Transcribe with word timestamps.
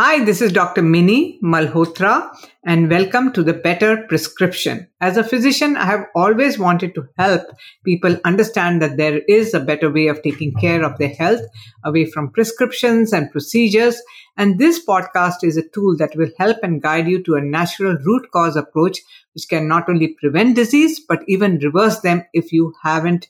Hi, 0.00 0.24
this 0.24 0.40
is 0.40 0.52
Dr. 0.52 0.80
Mini 0.80 1.40
Malhotra 1.42 2.30
and 2.64 2.88
welcome 2.88 3.32
to 3.32 3.42
the 3.42 3.52
Better 3.52 4.04
Prescription. 4.08 4.86
As 5.00 5.16
a 5.16 5.24
physician, 5.24 5.76
I 5.76 5.86
have 5.86 6.04
always 6.14 6.56
wanted 6.56 6.94
to 6.94 7.08
help 7.18 7.42
people 7.84 8.16
understand 8.24 8.80
that 8.80 8.96
there 8.96 9.18
is 9.26 9.54
a 9.54 9.58
better 9.58 9.90
way 9.90 10.06
of 10.06 10.22
taking 10.22 10.54
care 10.54 10.84
of 10.84 10.98
their 10.98 11.08
health 11.08 11.40
away 11.84 12.08
from 12.08 12.30
prescriptions 12.30 13.12
and 13.12 13.32
procedures. 13.32 14.00
And 14.36 14.60
this 14.60 14.80
podcast 14.86 15.42
is 15.42 15.56
a 15.56 15.68
tool 15.68 15.96
that 15.96 16.14
will 16.14 16.30
help 16.38 16.58
and 16.62 16.80
guide 16.80 17.08
you 17.08 17.20
to 17.24 17.34
a 17.34 17.42
natural 17.42 17.96
root 17.96 18.30
cause 18.30 18.54
approach, 18.54 19.00
which 19.34 19.48
can 19.50 19.66
not 19.66 19.88
only 19.88 20.14
prevent 20.20 20.54
disease, 20.54 21.00
but 21.08 21.24
even 21.26 21.58
reverse 21.58 21.98
them 22.02 22.22
if 22.32 22.52
you 22.52 22.72
haven't 22.84 23.26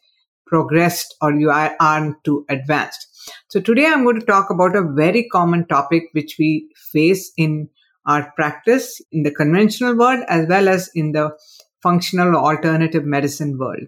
progressed 0.46 1.14
or 1.23 1.32
you 1.32 1.48
aren't 1.48 2.23
too 2.25 2.45
advanced. 2.50 3.07
So 3.48 3.60
today 3.60 3.86
I'm 3.86 4.04
going 4.04 4.20
to 4.20 4.26
talk 4.26 4.50
about 4.50 4.76
a 4.76 4.82
very 4.82 5.28
common 5.30 5.66
topic 5.66 6.04
which 6.12 6.36
we 6.38 6.68
face 6.92 7.32
in 7.36 7.68
our 8.06 8.32
practice 8.36 9.00
in 9.12 9.23
the 9.23 9.30
conventional 9.30 9.96
world 9.96 10.24
as 10.28 10.46
well 10.48 10.69
as 10.69 10.91
in 10.95 11.12
the 11.12 11.30
functional 11.83 12.36
alternative 12.36 13.05
medicine 13.05 13.59
world. 13.59 13.83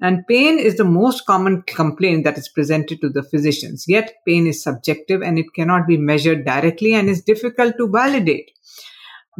And 0.00 0.26
pain 0.28 0.58
is 0.58 0.76
the 0.76 0.84
most 0.84 1.26
common 1.26 1.62
complaint 1.62 2.24
that 2.24 2.38
is 2.38 2.48
presented 2.48 3.00
to 3.00 3.08
the 3.08 3.22
physicians. 3.22 3.84
Yet 3.88 4.14
pain 4.26 4.46
is 4.46 4.62
subjective 4.62 5.22
and 5.22 5.38
it 5.38 5.46
cannot 5.56 5.88
be 5.88 5.96
measured 5.96 6.44
directly 6.44 6.94
and 6.94 7.08
is 7.08 7.22
difficult 7.22 7.76
to 7.78 7.88
validate. 7.88 8.52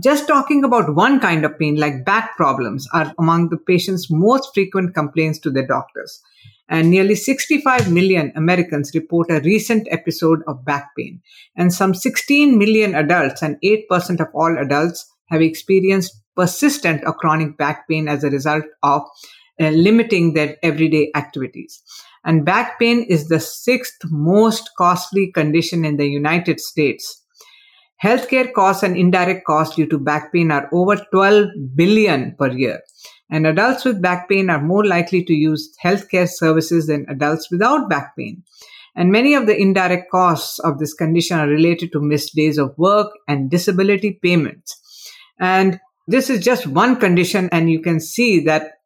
Just 0.01 0.29
talking 0.29 0.65
about 0.65 0.95
one 0.95 1.19
kind 1.21 1.45
of 1.45 1.59
pain, 1.59 1.77
like 1.77 2.05
back 2.05 2.37
problems, 2.37 2.87
are 2.93 3.13
among 3.19 3.49
the 3.49 3.57
patient's 3.57 4.09
most 4.11 4.55
frequent 4.55 4.95
complaints 4.95 5.39
to 5.41 5.51
their 5.51 5.67
doctors 5.67 6.23
and 6.69 6.91
nearly 6.91 7.15
65 7.15 7.91
million 7.91 8.33
Americans 8.37 8.93
report 8.95 9.31
a 9.31 9.41
recent 9.41 9.89
episode 9.91 10.43
of 10.47 10.65
back 10.65 10.91
pain. 10.97 11.21
And 11.57 11.73
some 11.73 11.95
16 11.95 12.59
million 12.59 12.95
adults 12.95 13.43
and 13.43 13.57
8% 13.65 14.21
of 14.21 14.29
all 14.35 14.57
adults 14.59 15.11
have 15.31 15.41
experienced 15.41 16.21
persistent 16.37 17.03
or 17.07 17.15
chronic 17.15 17.57
back 17.57 17.89
pain 17.89 18.09
as 18.09 18.23
a 18.23 18.31
result 18.31 18.65
of 18.83 19.03
uh, 19.61 19.71
limiting 19.71 20.35
their 20.35 20.57
everyday 20.63 21.11
activities. 21.15 21.83
And 22.25 22.45
back 22.45 22.79
pain 22.79 23.03
is 23.09 23.29
the 23.29 23.41
sixth 23.41 23.99
most 24.05 24.71
costly 24.77 25.33
condition 25.33 25.85
in 25.85 25.97
the 25.97 26.07
United 26.07 26.61
States. 26.61 27.25
Healthcare 28.03 28.53
costs 28.53 28.83
and 28.83 28.97
indirect 28.97 29.45
costs 29.47 29.77
due 29.77 29.87
to 29.87 29.99
back 29.99 30.33
pain 30.33 30.51
are 30.51 30.69
over 30.73 30.97
12 31.11 31.49
billion 31.75 32.35
per 32.39 32.53
year 32.53 32.81
and 33.31 33.47
adults 33.47 33.85
with 33.85 34.01
back 34.01 34.29
pain 34.29 34.51
are 34.51 34.61
more 34.61 34.85
likely 34.85 35.23
to 35.25 35.35
use 35.35 35.75
healthcare 35.83 36.29
services 36.29 36.87
than 36.87 37.07
adults 37.09 37.51
without 37.51 37.89
back 37.89 38.17
pain. 38.17 38.43
And 38.97 39.13
many 39.13 39.35
of 39.35 39.47
the 39.47 39.57
indirect 39.57 40.11
costs 40.11 40.59
of 40.59 40.79
this 40.79 40.95
condition 40.95 41.39
are 41.39 41.47
related 41.47 41.93
to 41.93 42.01
missed 42.01 42.35
days 42.35 42.59
of 42.59 42.77
work 42.79 43.13
and 43.29 43.51
disability 43.51 44.19
payments. 44.23 44.81
And 45.39 45.79
this 46.09 46.31
is 46.31 46.43
just 46.43 46.67
one 46.67 46.97
condition, 46.97 47.49
and 47.53 47.71
you 47.71 47.81
can 47.81 48.01
see 48.01 48.41
that 48.45 48.78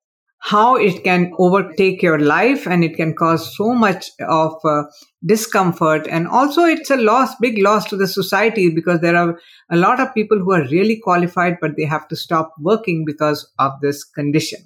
how 0.45 0.75
it 0.75 1.05
can 1.05 1.33
overtake 1.39 2.03
your 2.03 2.19
life 2.19 2.67
and 2.67 2.83
it 2.83 2.97
can 2.97 3.15
cause 3.15 3.57
so 3.57 3.73
much 3.73 4.11
of 4.29 4.53
uh, 4.65 4.83
discomfort. 5.25 6.05
And 6.09 6.27
also 6.27 6.65
it's 6.65 6.91
a 6.91 6.97
loss 6.97 7.37
big 7.37 7.59
loss 7.59 7.89
to 7.91 7.97
the 7.97 8.09
society 8.09 8.69
because 8.69 9.01
there 9.01 9.17
are 9.17 9.39
a 9.71 9.77
lot 9.77 10.01
of 10.01 10.13
people 10.15 10.41
who 10.41 10.53
are 10.53 10.67
really 10.69 10.97
qualified 10.97 11.59
but 11.61 11.77
they 11.77 11.85
have 11.85 12.09
to 12.09 12.17
stop 12.17 12.55
working 12.59 13.05
because 13.07 13.49
of 13.61 13.73
this 13.83 14.03
condition. 14.03 14.59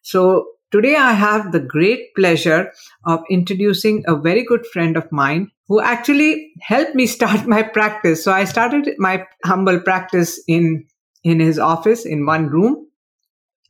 So 0.00 0.46
today 0.70 0.96
i 0.96 1.12
have 1.12 1.52
the 1.52 1.60
great 1.60 2.14
pleasure 2.16 2.72
of 3.04 3.20
introducing 3.28 4.02
a 4.08 4.16
very 4.16 4.42
good 4.42 4.64
friend 4.66 4.96
of 4.96 5.12
mine 5.12 5.50
who 5.68 5.82
actually 5.82 6.54
helped 6.62 6.94
me 6.94 7.06
start 7.16 7.46
my 7.46 7.62
practice. 7.62 8.24
So 8.24 8.32
i 8.32 8.44
started 8.44 8.88
my 8.96 9.26
humble 9.44 9.78
practice 9.78 10.40
in 10.48 10.86
in 11.22 11.38
his 11.38 11.58
office 11.58 12.06
in 12.06 12.24
one 12.24 12.48
room 12.48 12.86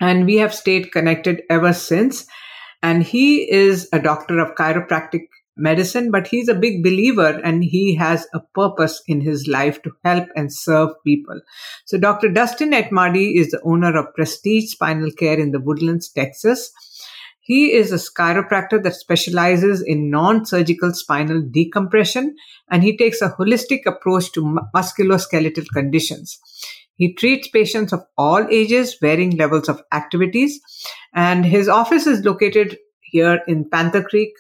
and 0.01 0.27
we 0.27 0.37
have 0.37 0.55
stayed 0.55 0.93
connected 0.93 1.43
ever 1.51 1.73
since. 1.73 2.27
And 2.83 3.03
he 3.03 3.51
is 3.51 3.89
a 3.93 4.01
doctor 4.01 4.41
of 4.41 4.57
chiropractic 4.57 5.29
medicine, 5.57 6.11
but 6.11 6.27
he's 6.27 6.49
a 6.49 6.55
big 6.55 6.83
believer 6.83 7.41
and 7.45 7.63
he 7.63 7.95
has 7.97 8.27
a 8.35 8.41
purpose 8.55 9.03
in 9.07 9.21
his 9.21 9.47
life 9.47 9.83
to 9.83 9.93
help 10.05 10.29
and 10.35 10.53
serve 10.53 10.91
people. 11.05 11.41
So 11.85 11.99
Dr. 11.99 12.29
Dustin 12.29 12.73
Etemadi 12.73 13.37
is 13.37 13.51
the 13.51 13.61
owner 13.63 13.97
of 13.97 14.15
Prestige 14.15 14.71
Spinal 14.73 15.11
Care 15.13 15.39
in 15.39 15.53
the 15.53 15.61
Woodlands, 15.61 16.11
Texas. 16.11 16.73
He 17.41 17.73
is 17.73 17.93
a 17.93 17.97
chiropractor 17.97 18.83
that 18.83 18.95
specializes 18.95 19.83
in 19.83 20.11
non-surgical 20.11 20.95
spinal 20.95 21.43
decompression 21.43 22.37
and 22.71 22.83
he 22.83 22.97
takes 22.97 23.21
a 23.21 23.35
holistic 23.39 23.81
approach 23.85 24.33
to 24.33 24.59
musculoskeletal 24.75 25.67
conditions. 25.75 26.41
He 27.03 27.15
treats 27.15 27.49
patients 27.49 27.93
of 27.93 28.05
all 28.17 28.47
ages, 28.49 28.97
varying 29.01 29.37
levels 29.37 29.69
of 29.69 29.83
activities, 29.93 30.61
and 31.13 31.45
his 31.45 31.69
office 31.69 32.07
is 32.07 32.25
located 32.25 32.79
here 33.01 33.41
in 33.49 33.69
Panther 33.69 34.05
Creek, 34.05 34.31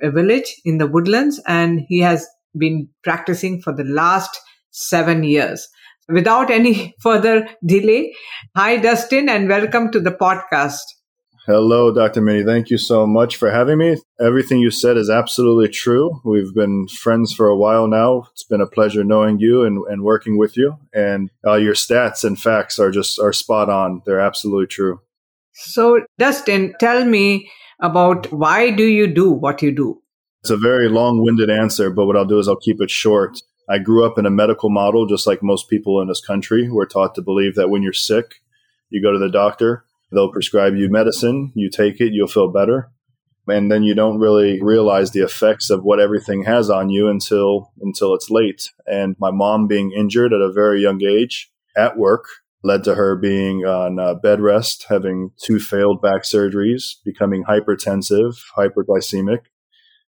a 0.00 0.12
village 0.12 0.54
in 0.64 0.78
the 0.78 0.86
woodlands, 0.86 1.40
and 1.48 1.80
he 1.88 1.98
has 1.98 2.24
been 2.56 2.88
practicing 3.02 3.60
for 3.60 3.72
the 3.74 3.82
last 3.82 4.30
seven 4.70 5.24
years. 5.24 5.66
Without 6.08 6.52
any 6.52 6.94
further 7.00 7.48
delay, 7.66 8.14
hi, 8.54 8.76
Dustin, 8.76 9.28
and 9.28 9.48
welcome 9.48 9.90
to 9.90 9.98
the 9.98 10.12
podcast. 10.12 10.84
Hello, 11.46 11.92
Dr. 11.92 12.22
Mini. 12.22 12.42
Thank 12.42 12.70
you 12.70 12.78
so 12.78 13.06
much 13.06 13.36
for 13.36 13.50
having 13.50 13.76
me. 13.76 13.98
Everything 14.18 14.60
you 14.60 14.70
said 14.70 14.96
is 14.96 15.10
absolutely 15.10 15.68
true. 15.68 16.22
We've 16.24 16.54
been 16.54 16.88
friends 16.88 17.34
for 17.34 17.48
a 17.48 17.56
while 17.56 17.86
now. 17.86 18.28
It's 18.32 18.44
been 18.44 18.62
a 18.62 18.66
pleasure 18.66 19.04
knowing 19.04 19.38
you 19.38 19.62
and, 19.62 19.84
and 19.90 20.02
working 20.02 20.38
with 20.38 20.56
you. 20.56 20.78
And 20.94 21.30
uh, 21.46 21.56
your 21.56 21.74
stats 21.74 22.24
and 22.24 22.40
facts 22.40 22.78
are 22.78 22.90
just 22.90 23.18
are 23.18 23.34
spot 23.34 23.68
on. 23.68 24.00
They're 24.06 24.20
absolutely 24.20 24.68
true. 24.68 25.02
So, 25.52 26.06
Dustin, 26.18 26.72
tell 26.80 27.04
me 27.04 27.50
about 27.78 28.32
why 28.32 28.70
do 28.70 28.84
you 28.84 29.06
do 29.06 29.30
what 29.30 29.60
you 29.60 29.70
do? 29.70 30.00
It's 30.40 30.50
a 30.50 30.56
very 30.56 30.88
long-winded 30.88 31.50
answer, 31.50 31.90
but 31.90 32.06
what 32.06 32.16
I'll 32.16 32.24
do 32.24 32.38
is 32.38 32.48
I'll 32.48 32.56
keep 32.56 32.80
it 32.80 32.90
short. 32.90 33.42
I 33.68 33.80
grew 33.80 34.06
up 34.06 34.18
in 34.18 34.24
a 34.24 34.30
medical 34.30 34.70
model, 34.70 35.04
just 35.04 35.26
like 35.26 35.42
most 35.42 35.68
people 35.68 36.00
in 36.00 36.08
this 36.08 36.22
country. 36.22 36.70
We're 36.70 36.86
taught 36.86 37.14
to 37.16 37.22
believe 37.22 37.54
that 37.56 37.68
when 37.68 37.82
you're 37.82 37.92
sick, 37.92 38.36
you 38.88 39.02
go 39.02 39.12
to 39.12 39.18
the 39.18 39.30
doctor 39.30 39.84
They'll 40.14 40.32
prescribe 40.32 40.74
you 40.74 40.88
medicine, 40.90 41.52
you 41.54 41.70
take 41.70 42.00
it, 42.00 42.12
you'll 42.12 42.28
feel 42.28 42.50
better. 42.50 42.90
And 43.46 43.70
then 43.70 43.82
you 43.82 43.94
don't 43.94 44.18
really 44.18 44.62
realize 44.62 45.10
the 45.10 45.20
effects 45.20 45.68
of 45.68 45.82
what 45.84 46.00
everything 46.00 46.44
has 46.44 46.70
on 46.70 46.88
you 46.88 47.08
until 47.08 47.72
until 47.80 48.14
it's 48.14 48.30
late. 48.30 48.70
And 48.86 49.16
my 49.18 49.30
mom 49.30 49.66
being 49.66 49.92
injured 49.92 50.32
at 50.32 50.40
a 50.40 50.52
very 50.52 50.80
young 50.80 51.02
age 51.04 51.50
at 51.76 51.98
work 51.98 52.24
led 52.62 52.82
to 52.84 52.94
her 52.94 53.14
being 53.14 53.66
on 53.66 53.98
uh, 53.98 54.14
bed 54.14 54.40
rest, 54.40 54.86
having 54.88 55.32
two 55.36 55.60
failed 55.60 56.00
back 56.00 56.22
surgeries, 56.22 56.94
becoming 57.04 57.44
hypertensive, 57.44 58.34
hyperglycemic, 58.56 59.40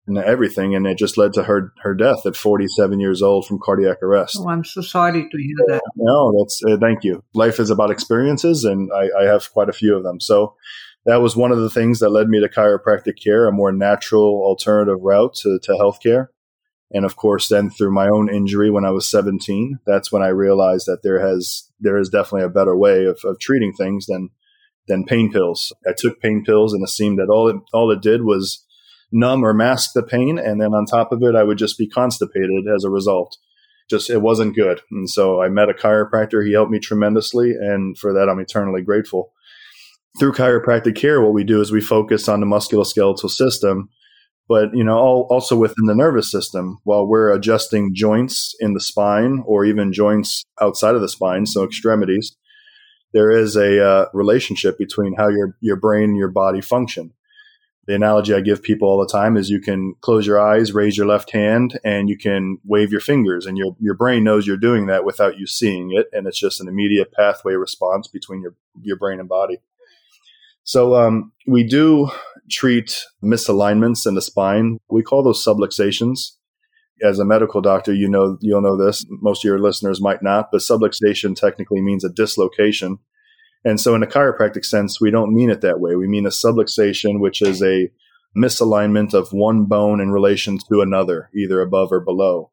and 0.05 0.17
everything, 0.17 0.75
and 0.75 0.85
it 0.85 0.97
just 0.97 1.17
led 1.17 1.33
to 1.33 1.43
her 1.43 1.71
her 1.81 1.93
death 1.93 2.25
at 2.25 2.35
47 2.35 2.99
years 2.99 3.21
old 3.21 3.47
from 3.47 3.59
cardiac 3.59 4.03
arrest. 4.03 4.37
Oh, 4.39 4.49
I'm 4.49 4.65
so 4.65 4.81
sorry 4.81 5.27
to 5.29 5.37
hear 5.37 5.55
that. 5.67 5.81
No, 5.95 6.33
that's 6.37 6.61
uh, 6.67 6.77
thank 6.77 7.03
you. 7.03 7.23
Life 7.33 7.59
is 7.59 7.69
about 7.69 7.91
experiences, 7.91 8.65
and 8.65 8.91
I, 8.93 9.21
I, 9.21 9.23
have 9.25 9.51
quite 9.53 9.69
a 9.69 9.73
few 9.73 9.95
of 9.95 10.03
them. 10.03 10.19
So 10.19 10.55
that 11.05 11.21
was 11.21 11.35
one 11.35 11.51
of 11.51 11.59
the 11.59 11.69
things 11.69 11.99
that 11.99 12.09
led 12.09 12.27
me 12.27 12.41
to 12.41 12.49
chiropractic 12.49 13.21
care, 13.23 13.47
a 13.47 13.51
more 13.51 13.71
natural 13.71 14.41
alternative 14.43 15.01
route 15.01 15.35
to, 15.35 15.59
to 15.63 15.71
healthcare. 15.73 16.27
And 16.91 17.05
of 17.05 17.15
course, 17.15 17.47
then 17.47 17.69
through 17.69 17.93
my 17.93 18.07
own 18.07 18.33
injury 18.33 18.69
when 18.69 18.85
I 18.85 18.91
was 18.91 19.07
17, 19.07 19.79
that's 19.85 20.11
when 20.11 20.21
I 20.21 20.27
realized 20.27 20.85
that 20.85 21.01
there 21.01 21.25
has 21.25 21.69
there 21.79 21.97
is 21.97 22.09
definitely 22.09 22.43
a 22.43 22.49
better 22.49 22.77
way 22.77 23.05
of, 23.05 23.19
of 23.23 23.39
treating 23.39 23.73
things 23.73 24.05
than 24.05 24.29
than 24.87 25.05
pain 25.05 25.31
pills. 25.31 25.71
I 25.87 25.93
took 25.97 26.21
pain 26.21 26.43
pills, 26.45 26.73
and 26.73 26.83
it 26.83 26.89
seemed 26.89 27.19
that 27.19 27.29
all 27.29 27.47
it 27.47 27.55
all 27.73 27.89
it 27.89 28.01
did 28.01 28.23
was 28.23 28.65
numb 29.13 29.45
or 29.45 29.53
mask 29.53 29.91
the 29.93 30.03
pain. 30.03 30.37
And 30.37 30.59
then 30.59 30.73
on 30.73 30.85
top 30.85 31.11
of 31.11 31.21
it, 31.23 31.35
I 31.35 31.43
would 31.43 31.57
just 31.57 31.77
be 31.77 31.87
constipated 31.87 32.65
as 32.73 32.83
a 32.83 32.89
result. 32.89 33.37
Just, 33.89 34.09
it 34.09 34.21
wasn't 34.21 34.55
good. 34.55 34.81
And 34.91 35.09
so 35.09 35.41
I 35.41 35.49
met 35.49 35.69
a 35.69 35.73
chiropractor. 35.73 36.45
He 36.45 36.53
helped 36.53 36.71
me 36.71 36.79
tremendously. 36.79 37.51
And 37.51 37.97
for 37.97 38.13
that, 38.13 38.29
I'm 38.29 38.39
eternally 38.39 38.81
grateful. 38.81 39.31
Through 40.19 40.33
chiropractic 40.33 40.95
care, 40.95 41.21
what 41.21 41.33
we 41.33 41.43
do 41.43 41.61
is 41.61 41.71
we 41.71 41.81
focus 41.81 42.27
on 42.27 42.39
the 42.39 42.45
musculoskeletal 42.45 43.29
system, 43.29 43.89
but 44.47 44.69
you 44.73 44.83
know, 44.83 44.97
all, 44.97 45.27
also 45.29 45.55
within 45.55 45.85
the 45.85 45.95
nervous 45.95 46.29
system 46.29 46.79
while 46.83 47.07
we're 47.07 47.31
adjusting 47.31 47.95
joints 47.95 48.55
in 48.59 48.73
the 48.73 48.79
spine 48.79 49.43
or 49.45 49.65
even 49.65 49.91
joints 49.91 50.43
outside 50.61 50.95
of 50.95 51.01
the 51.01 51.09
spine, 51.09 51.45
so 51.45 51.63
extremities. 51.63 52.35
There 53.11 53.31
is 53.31 53.55
a 53.55 53.83
uh, 53.83 54.05
relationship 54.13 54.77
between 54.77 55.15
how 55.15 55.29
your 55.29 55.55
your 55.61 55.75
brain 55.75 56.09
and 56.09 56.17
your 56.17 56.31
body 56.31 56.61
function 56.61 57.13
the 57.85 57.95
analogy 57.95 58.33
I 58.33 58.41
give 58.41 58.63
people 58.63 58.87
all 58.87 58.99
the 58.99 59.11
time 59.11 59.35
is 59.35 59.49
you 59.49 59.59
can 59.59 59.95
close 60.01 60.25
your 60.25 60.39
eyes, 60.39 60.73
raise 60.73 60.97
your 60.97 61.07
left 61.07 61.31
hand, 61.31 61.79
and 61.83 62.09
you 62.09 62.17
can 62.17 62.57
wave 62.63 62.91
your 62.91 63.01
fingers, 63.01 63.45
and 63.45 63.57
your 63.57 63.75
your 63.79 63.95
brain 63.95 64.23
knows 64.23 64.47
you're 64.47 64.57
doing 64.57 64.87
that 64.87 65.05
without 65.05 65.37
you 65.37 65.47
seeing 65.47 65.91
it, 65.93 66.07
and 66.13 66.27
it's 66.27 66.39
just 66.39 66.61
an 66.61 66.67
immediate 66.67 67.11
pathway 67.11 67.53
response 67.53 68.07
between 68.07 68.41
your 68.41 68.55
your 68.81 68.97
brain 68.97 69.19
and 69.19 69.29
body. 69.29 69.57
So 70.63 70.95
um, 70.95 71.33
we 71.45 71.63
do 71.63 72.09
treat 72.49 73.05
misalignments 73.21 74.07
in 74.07 74.15
the 74.15 74.21
spine. 74.21 74.77
We 74.89 75.03
call 75.03 75.23
those 75.23 75.43
subluxations, 75.43 76.37
as 77.03 77.19
a 77.19 77.25
medical 77.25 77.61
doctor, 77.61 77.93
you 77.93 78.07
know, 78.07 78.37
you'll 78.41 78.61
know 78.61 78.77
this. 78.77 79.05
Most 79.09 79.43
of 79.43 79.49
your 79.49 79.59
listeners 79.59 80.01
might 80.01 80.23
not, 80.23 80.49
but 80.51 80.61
subluxation 80.61 81.35
technically 81.35 81.81
means 81.81 82.03
a 82.03 82.09
dislocation. 82.09 82.99
And 83.65 83.79
so 83.79 83.95
in 83.95 84.03
a 84.03 84.07
chiropractic 84.07 84.65
sense, 84.65 84.99
we 84.99 85.11
don't 85.11 85.33
mean 85.33 85.49
it 85.49 85.61
that 85.61 85.79
way. 85.79 85.95
We 85.95 86.07
mean 86.07 86.25
a 86.25 86.29
subluxation, 86.29 87.19
which 87.19 87.41
is 87.41 87.61
a 87.63 87.89
misalignment 88.35 89.13
of 89.13 89.31
one 89.31 89.65
bone 89.65 90.01
in 90.01 90.11
relation 90.11 90.57
to 90.69 90.81
another, 90.81 91.29
either 91.35 91.61
above 91.61 91.91
or 91.91 92.01
below. 92.01 92.51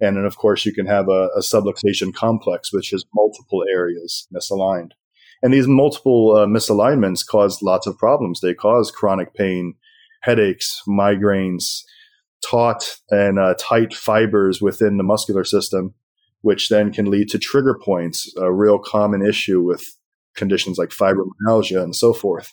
And 0.00 0.16
then, 0.16 0.24
of 0.24 0.36
course, 0.36 0.64
you 0.64 0.72
can 0.72 0.86
have 0.86 1.08
a, 1.08 1.28
a 1.36 1.40
subluxation 1.40 2.14
complex, 2.14 2.72
which 2.72 2.92
is 2.92 3.04
multiple 3.14 3.62
areas 3.70 4.26
misaligned. 4.34 4.92
And 5.42 5.52
these 5.52 5.68
multiple 5.68 6.36
uh, 6.36 6.46
misalignments 6.46 7.26
cause 7.26 7.62
lots 7.62 7.86
of 7.86 7.98
problems. 7.98 8.40
They 8.40 8.54
cause 8.54 8.90
chronic 8.90 9.34
pain, 9.34 9.74
headaches, 10.22 10.82
migraines, 10.88 11.82
taut 12.42 12.96
and 13.10 13.38
uh, 13.38 13.54
tight 13.58 13.94
fibers 13.94 14.60
within 14.60 14.96
the 14.96 15.02
muscular 15.02 15.44
system, 15.44 15.94
which 16.40 16.68
then 16.68 16.92
can 16.92 17.10
lead 17.10 17.28
to 17.28 17.38
trigger 17.38 17.78
points, 17.82 18.32
a 18.36 18.52
real 18.52 18.78
common 18.78 19.24
issue 19.24 19.62
with 19.62 19.96
conditions 20.34 20.78
like 20.78 20.90
fibromyalgia 20.90 21.82
and 21.82 21.94
so 21.94 22.12
forth, 22.12 22.52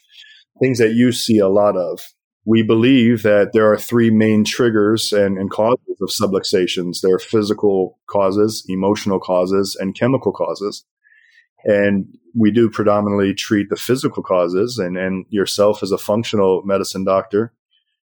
things 0.59 0.79
that 0.79 0.93
you 0.93 1.11
see 1.11 1.39
a 1.39 1.49
lot 1.49 1.77
of. 1.77 1.99
We 2.45 2.63
believe 2.63 3.23
that 3.23 3.51
there 3.51 3.69
are 3.69 3.77
three 3.77 4.09
main 4.09 4.45
triggers 4.45 5.11
and, 5.11 5.37
and 5.37 5.51
causes 5.51 5.97
of 6.01 6.09
subluxations. 6.09 7.01
There 7.01 7.15
are 7.15 7.19
physical 7.19 7.99
causes, 8.07 8.65
emotional 8.69 9.19
causes, 9.19 9.75
and 9.77 9.93
chemical 9.93 10.31
causes. 10.31 10.85
And 11.65 12.17
we 12.33 12.51
do 12.51 12.69
predominantly 12.69 13.33
treat 13.33 13.69
the 13.69 13.75
physical 13.75 14.23
causes 14.23 14.77
and, 14.77 14.97
and 14.97 15.25
yourself 15.29 15.83
as 15.83 15.91
a 15.91 15.97
functional 15.97 16.61
medicine 16.63 17.03
doctor 17.03 17.51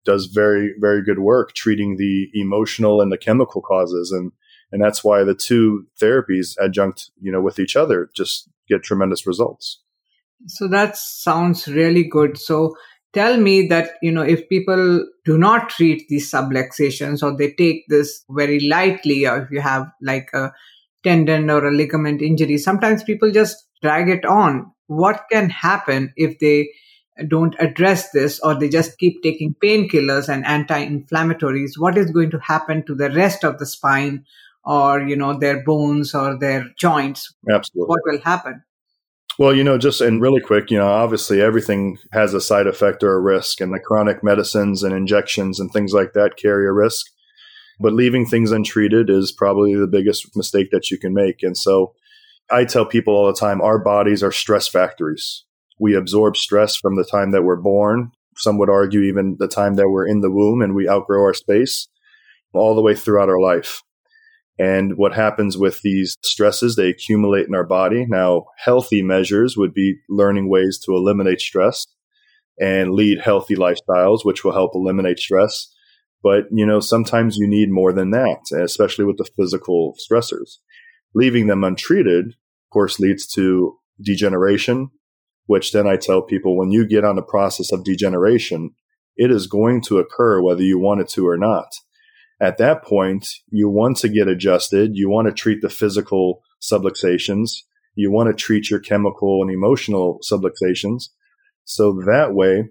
does 0.05 0.25
very, 0.25 0.73
very 0.79 1.03
good 1.03 1.19
work 1.19 1.53
treating 1.53 1.97
the 1.97 2.29
emotional 2.33 3.01
and 3.01 3.11
the 3.11 3.17
chemical 3.17 3.61
causes. 3.61 4.11
And, 4.11 4.31
and 4.71 4.81
that's 4.81 5.03
why 5.03 5.23
the 5.23 5.35
two 5.35 5.85
therapies 6.01 6.55
adjunct, 6.59 7.11
you 7.21 7.31
know, 7.31 7.41
with 7.41 7.59
each 7.59 7.75
other 7.75 8.09
just 8.15 8.49
get 8.75 8.83
tremendous 8.83 9.27
results. 9.27 9.81
So 10.47 10.67
that 10.67 10.97
sounds 10.97 11.67
really 11.67 12.03
good. 12.03 12.37
So 12.37 12.75
tell 13.13 13.37
me 13.37 13.67
that, 13.67 13.91
you 14.01 14.11
know, 14.11 14.23
if 14.23 14.47
people 14.49 15.05
do 15.25 15.37
not 15.37 15.69
treat 15.69 16.07
these 16.09 16.31
subluxations 16.31 17.21
or 17.21 17.35
they 17.35 17.51
take 17.53 17.83
this 17.89 18.23
very 18.29 18.59
lightly, 18.67 19.27
or 19.27 19.43
if 19.43 19.51
you 19.51 19.61
have 19.61 19.87
like 20.01 20.29
a 20.33 20.51
tendon 21.03 21.49
or 21.49 21.67
a 21.67 21.71
ligament 21.71 22.21
injury, 22.21 22.57
sometimes 22.57 23.03
people 23.03 23.31
just 23.31 23.67
drag 23.81 24.09
it 24.09 24.25
on. 24.25 24.71
What 24.87 25.25
can 25.31 25.49
happen 25.49 26.13
if 26.15 26.39
they 26.39 26.69
don't 27.27 27.55
address 27.59 28.11
this 28.11 28.39
or 28.39 28.55
they 28.55 28.69
just 28.69 28.97
keep 28.97 29.21
taking 29.21 29.55
painkillers 29.63 30.29
and 30.29 30.45
anti-inflammatories 30.45 31.71
what 31.77 31.97
is 31.97 32.09
going 32.09 32.31
to 32.31 32.39
happen 32.39 32.83
to 32.85 32.95
the 32.95 33.11
rest 33.11 33.43
of 33.43 33.59
the 33.59 33.65
spine 33.65 34.25
or 34.63 35.01
you 35.01 35.15
know 35.15 35.37
their 35.37 35.63
bones 35.63 36.13
or 36.13 36.37
their 36.37 36.65
joints 36.77 37.33
absolutely. 37.51 37.89
what 37.89 38.01
will 38.05 38.21
happen? 38.21 38.63
Well 39.39 39.55
you 39.55 39.63
know 39.63 39.77
just 39.77 40.01
and 40.01 40.21
really 40.21 40.41
quick 40.41 40.69
you 40.69 40.77
know 40.77 40.87
obviously 40.87 41.41
everything 41.41 41.97
has 42.11 42.33
a 42.33 42.41
side 42.41 42.67
effect 42.67 43.03
or 43.03 43.13
a 43.13 43.21
risk 43.21 43.61
and 43.61 43.73
the 43.73 43.79
chronic 43.79 44.23
medicines 44.23 44.83
and 44.83 44.93
injections 44.93 45.59
and 45.59 45.71
things 45.71 45.93
like 45.93 46.13
that 46.13 46.37
carry 46.37 46.67
a 46.67 46.71
risk. 46.71 47.07
But 47.79 47.93
leaving 47.93 48.27
things 48.27 48.51
untreated 48.51 49.09
is 49.09 49.31
probably 49.31 49.75
the 49.75 49.87
biggest 49.87 50.35
mistake 50.35 50.69
that 50.71 50.91
you 50.91 50.99
can 50.99 51.15
make. 51.15 51.41
And 51.41 51.57
so 51.57 51.95
I 52.51 52.65
tell 52.65 52.85
people 52.85 53.15
all 53.15 53.25
the 53.25 53.33
time 53.33 53.61
our 53.61 53.79
bodies 53.79 54.21
are 54.21 54.31
stress 54.31 54.67
factories. 54.67 55.45
We 55.79 55.95
absorb 55.95 56.37
stress 56.37 56.75
from 56.75 56.95
the 56.95 57.03
time 57.03 57.31
that 57.31 57.43
we're 57.43 57.55
born. 57.55 58.11
Some 58.37 58.59
would 58.59 58.69
argue 58.69 59.01
even 59.01 59.37
the 59.39 59.47
time 59.47 59.75
that 59.75 59.89
we're 59.89 60.07
in 60.07 60.21
the 60.21 60.29
womb 60.29 60.61
and 60.61 60.75
we 60.75 60.87
outgrow 60.87 61.23
our 61.23 61.33
space 61.33 61.87
all 62.53 62.75
the 62.75 62.81
way 62.81 62.93
throughout 62.93 63.29
our 63.29 63.39
life. 63.39 63.81
And 64.61 64.95
what 64.95 65.15
happens 65.15 65.57
with 65.57 65.81
these 65.81 66.15
stresses, 66.21 66.75
they 66.75 66.87
accumulate 66.87 67.47
in 67.47 67.55
our 67.55 67.65
body. 67.65 68.05
Now, 68.07 68.45
healthy 68.63 69.01
measures 69.01 69.57
would 69.57 69.73
be 69.73 69.95
learning 70.07 70.51
ways 70.51 70.79
to 70.85 70.91
eliminate 70.91 71.41
stress 71.41 71.87
and 72.59 72.91
lead 72.91 73.21
healthy 73.21 73.55
lifestyles, 73.55 74.19
which 74.23 74.43
will 74.43 74.51
help 74.51 74.75
eliminate 74.75 75.17
stress. 75.17 75.73
But, 76.21 76.43
you 76.51 76.63
know, 76.63 76.79
sometimes 76.79 77.37
you 77.37 77.47
need 77.47 77.71
more 77.71 77.91
than 77.91 78.11
that, 78.11 78.51
especially 78.55 79.03
with 79.03 79.17
the 79.17 79.27
physical 79.35 79.95
stressors. 79.97 80.57
Leaving 81.15 81.47
them 81.47 81.63
untreated, 81.63 82.27
of 82.27 82.69
course, 82.71 82.99
leads 82.99 83.25
to 83.33 83.79
degeneration, 83.99 84.91
which 85.47 85.71
then 85.71 85.87
I 85.87 85.95
tell 85.95 86.21
people 86.21 86.55
when 86.55 86.71
you 86.71 86.85
get 86.85 87.03
on 87.03 87.15
the 87.15 87.23
process 87.23 87.71
of 87.71 87.83
degeneration, 87.83 88.75
it 89.15 89.31
is 89.31 89.47
going 89.47 89.81
to 89.87 89.97
occur 89.97 90.39
whether 90.39 90.61
you 90.61 90.77
want 90.77 91.01
it 91.01 91.09
to 91.09 91.27
or 91.27 91.37
not. 91.37 91.73
At 92.41 92.57
that 92.57 92.83
point, 92.83 93.27
you 93.51 93.69
want 93.69 93.97
to 93.97 94.09
get 94.09 94.27
adjusted. 94.27 94.91
You 94.95 95.09
want 95.09 95.27
to 95.27 95.33
treat 95.33 95.61
the 95.61 95.69
physical 95.69 96.41
subluxations. 96.59 97.51
You 97.93 98.11
want 98.11 98.29
to 98.29 98.35
treat 98.35 98.71
your 98.71 98.79
chemical 98.79 99.43
and 99.43 99.51
emotional 99.51 100.19
subluxations. 100.29 101.09
So 101.65 102.01
that 102.07 102.33
way, 102.33 102.69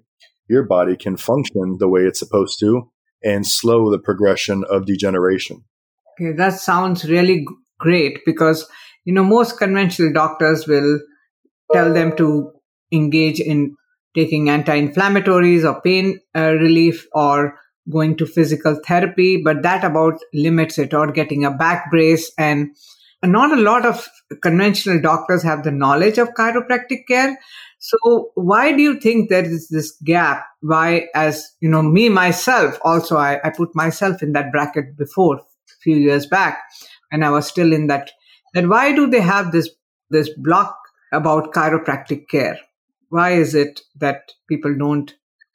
your 0.49 0.65
body 0.65 0.97
can 0.97 1.17
function 1.17 1.77
the 1.79 1.89
way 1.89 2.01
it's 2.01 2.19
supposed 2.19 2.59
to 2.61 2.91
and 3.23 3.47
slow 3.47 3.93
the 3.93 3.99
progression 3.99 4.65
of 4.69 4.87
degeneration. 4.87 5.63
Okay, 6.21 6.33
that 6.33 6.55
sounds 6.55 7.05
really 7.09 7.47
great 7.79 8.19
because, 8.27 8.69
you 9.05 9.15
know, 9.15 9.23
most 9.23 9.57
conventional 9.57 10.13
doctors 10.13 10.67
will 10.67 10.99
tell 11.73 11.95
them 11.95 12.17
to 12.17 12.51
engage 12.91 13.39
in 13.39 13.77
taking 14.17 14.51
anti-inflammatories 14.51 15.65
or 15.65 15.81
pain 15.81 16.19
uh, 16.35 16.53
relief 16.55 17.07
or 17.13 17.55
going 17.91 18.17
to 18.17 18.27
physical 18.27 18.79
therapy, 18.87 19.41
but 19.43 19.63
that 19.63 19.85
about 19.85 20.21
limits 20.33 20.79
it 20.79 20.95
or 20.95 21.11
getting 21.11 21.45
a 21.45 21.51
back 21.51 21.91
brace. 21.91 22.31
And 22.39 22.77
not 23.23 23.57
a 23.57 23.61
lot 23.61 23.85
of 23.85 24.07
conventional 24.43 25.01
doctors 25.01 25.43
have 25.43 25.65
the 25.65 25.71
knowledge 25.71 26.19
of 26.19 26.35
chiropractic 26.35 27.07
care. 27.09 27.39
So 27.79 28.31
why 28.35 28.73
do 28.73 28.83
you 28.83 29.01
think 29.01 29.29
there 29.29 29.45
is 29.45 29.69
this 29.69 29.93
gap? 30.05 30.45
Why, 30.61 31.09
as 31.15 31.47
you 31.61 31.69
know, 31.69 31.83
me 31.83 32.09
myself, 32.09 32.79
also 32.83 33.17
I, 33.17 33.41
I 33.43 33.51
put 33.51 33.75
myself 33.75 34.23
in 34.23 34.33
that 34.33 34.53
bracket 34.53 34.97
before 34.97 35.37
a 35.37 35.43
few 35.83 35.97
years 35.97 36.27
back 36.27 36.61
and 37.11 37.25
I 37.25 37.31
was 37.31 37.47
still 37.47 37.73
in 37.73 37.87
that, 37.87 38.11
then 38.55 38.69
why 38.69 38.93
do 38.93 39.09
they 39.09 39.21
have 39.21 39.53
this, 39.53 39.71
this 40.11 40.31
block 40.37 40.77
about 41.13 41.53
chiropractic 41.53 42.29
care? 42.29 42.59
why 43.11 43.33
is 43.33 43.55
it 43.55 43.81
that 43.97 44.33
people 44.49 44.75
don't 44.75 45.15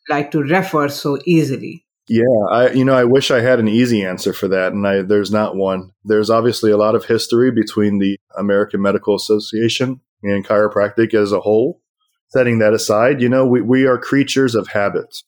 like 0.09 0.29
to 0.31 0.43
refer 0.43 0.87
so 0.89 1.17
easily? 1.25 1.84
Yeah, 2.07 2.23
I 2.51 2.71
you 2.71 2.85
know 2.85 2.93
I 2.93 3.03
wish 3.03 3.31
I 3.31 3.41
had 3.41 3.59
an 3.59 3.67
easy 3.67 4.05
answer 4.05 4.31
for 4.31 4.47
that, 4.49 4.73
and 4.73 4.85
I, 4.87 5.01
there's 5.01 5.31
not 5.31 5.55
one. 5.55 5.91
There's 6.03 6.29
obviously 6.29 6.69
a 6.69 6.77
lot 6.77 6.93
of 6.93 7.05
history 7.05 7.51
between 7.51 7.97
the 7.97 8.17
American 8.37 8.81
Medical 8.81 9.15
Association 9.15 10.01
and 10.21 10.45
chiropractic 10.45 11.15
as 11.15 11.31
a 11.31 11.39
whole. 11.39 11.81
Setting 12.27 12.59
that 12.59 12.73
aside, 12.73 13.21
you 13.21 13.29
know 13.29 13.45
we 13.47 13.61
we 13.61 13.87
are 13.87 13.97
creatures 13.97 14.53
of 14.53 14.67
habit, 14.67 15.23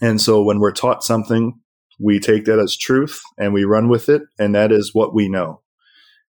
and 0.00 0.20
so 0.20 0.42
when 0.42 0.58
we're 0.58 0.72
taught 0.72 1.04
something, 1.04 1.60
we 2.00 2.18
take 2.18 2.46
that 2.46 2.58
as 2.58 2.76
truth 2.78 3.20
and 3.36 3.52
we 3.52 3.64
run 3.64 3.90
with 3.90 4.08
it, 4.08 4.22
and 4.38 4.54
that 4.54 4.72
is 4.72 4.94
what 4.94 5.14
we 5.14 5.28
know. 5.28 5.60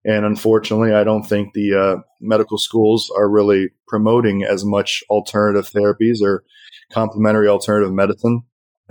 And 0.04 0.24
unfortunately, 0.24 0.92
I 0.92 1.04
don't 1.04 1.22
think 1.22 1.52
the 1.52 1.74
uh, 1.74 2.02
medical 2.20 2.58
schools 2.58 3.08
are 3.16 3.28
really 3.28 3.68
promoting 3.86 4.42
as 4.42 4.64
much 4.64 5.04
alternative 5.08 5.70
therapies 5.70 6.20
or 6.20 6.42
complementary 6.92 7.46
alternative 7.46 7.92
medicine 7.92 8.42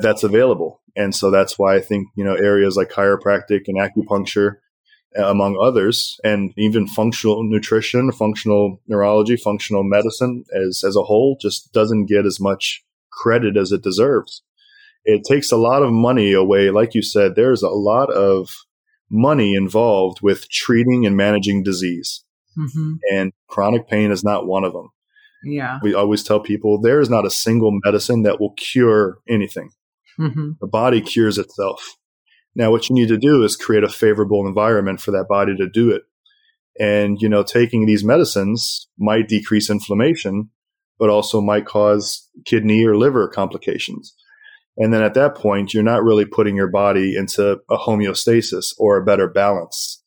that's 0.02 0.24
available. 0.24 0.82
And 0.96 1.16
so 1.16 1.32
that's 1.32 1.58
why 1.58 1.76
I 1.76 1.82
think, 1.82 2.08
you 2.16 2.24
know, 2.24 2.36
areas 2.36 2.76
like 2.76 2.90
chiropractic 2.90 3.62
and 3.68 3.80
acupuncture, 3.80 4.58
among 5.16 5.58
others, 5.62 6.20
and 6.24 6.54
even 6.58 6.88
functional 6.88 7.44
nutrition, 7.44 8.12
functional 8.12 8.82
neurology, 8.88 9.36
functional 9.36 9.84
medicine 9.84 10.46
as, 10.54 10.84
as 10.86 10.96
a 10.96 11.04
whole 11.04 11.38
just 11.40 11.74
doesn't 11.74 12.06
get 12.06 12.26
as 12.26 12.40
much 12.40 12.84
credit 13.12 13.58
as 13.58 13.72
it 13.72 13.84
deserves. 13.84 14.42
It 15.04 15.24
takes 15.28 15.52
a 15.52 15.58
lot 15.58 15.84
of 15.84 15.92
money 15.92 16.34
away. 16.34 16.70
Like 16.70 16.94
you 16.94 17.02
said, 17.02 17.36
there's 17.36 17.64
a 17.64 17.70
lot 17.70 18.12
of 18.12 18.56
money 19.10 19.54
involved 19.56 20.20
with 20.22 20.50
treating 20.50 21.06
and 21.06 21.18
managing 21.18 21.64
disease. 21.64 22.24
Mm-hmm. 22.58 22.94
And 23.12 23.34
chronic 23.48 23.88
pain 23.88 24.12
is 24.12 24.24
not 24.24 24.48
one 24.48 24.64
of 24.64 24.74
them. 24.74 24.90
Yeah. 25.44 25.80
We 25.82 25.94
always 25.94 26.24
tell 26.24 26.40
people 26.40 26.80
there 26.80 27.02
is 27.02 27.10
not 27.10 27.26
a 27.26 27.32
single 27.32 27.72
medicine 27.84 28.24
that 28.24 28.40
will 28.40 28.54
cure 28.54 29.18
anything. 29.28 29.72
Mm-hmm. 30.22 30.52
The 30.60 30.68
body 30.68 31.02
cures 31.02 31.38
itself. 31.38 31.96
Now, 32.56 32.72
what 32.72 32.90
you 32.90 32.96
need 32.96 33.08
to 33.08 33.18
do 33.18 33.44
is 33.44 33.56
create 33.56 33.84
a 33.84 33.90
favorable 33.90 34.46
environment 34.46 35.02
for 35.02 35.12
that 35.12 35.28
body 35.28 35.56
to 35.56 35.70
do 35.70 35.90
it. 35.90 36.04
And, 36.80 37.22
you 37.22 37.30
know, 37.30 37.44
taking 37.44 37.86
these 37.86 38.04
medicines 38.04 38.88
might 38.98 39.28
decrease 39.28 39.70
inflammation, 39.70 40.50
but 41.00 41.10
also 41.10 41.42
might 41.42 41.66
cause 41.66 42.30
kidney 42.46 42.86
or 42.86 42.98
liver 42.98 43.28
complications. 43.28 44.16
And 44.78 44.94
then 44.94 45.04
at 45.04 45.14
that 45.16 45.36
point, 45.36 45.74
you're 45.74 45.84
not 45.84 46.04
really 46.04 46.26
putting 46.26 46.56
your 46.56 46.70
body 46.70 47.16
into 47.16 47.60
a 47.70 47.78
homeostasis 47.78 48.74
or 48.78 48.98
a 48.98 49.04
better 49.04 49.28
balance. 49.28 50.02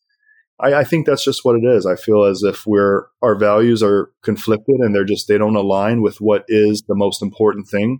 I, 0.59 0.73
I, 0.73 0.83
think 0.83 1.05
that's 1.05 1.23
just 1.23 1.43
what 1.43 1.55
it 1.55 1.65
is. 1.65 1.85
I 1.85 1.95
feel 1.95 2.23
as 2.23 2.41
if 2.41 2.65
we're 2.65 3.07
our 3.21 3.35
values 3.37 3.83
are 3.83 4.11
conflicted 4.23 4.75
and 4.79 4.95
they're 4.95 5.03
just 5.03 5.27
they 5.27 5.37
don't 5.37 5.55
align 5.55 6.01
with 6.01 6.21
what 6.21 6.45
is 6.47 6.83
the 6.87 6.95
most 6.95 7.21
important 7.21 7.67
thing. 7.67 7.99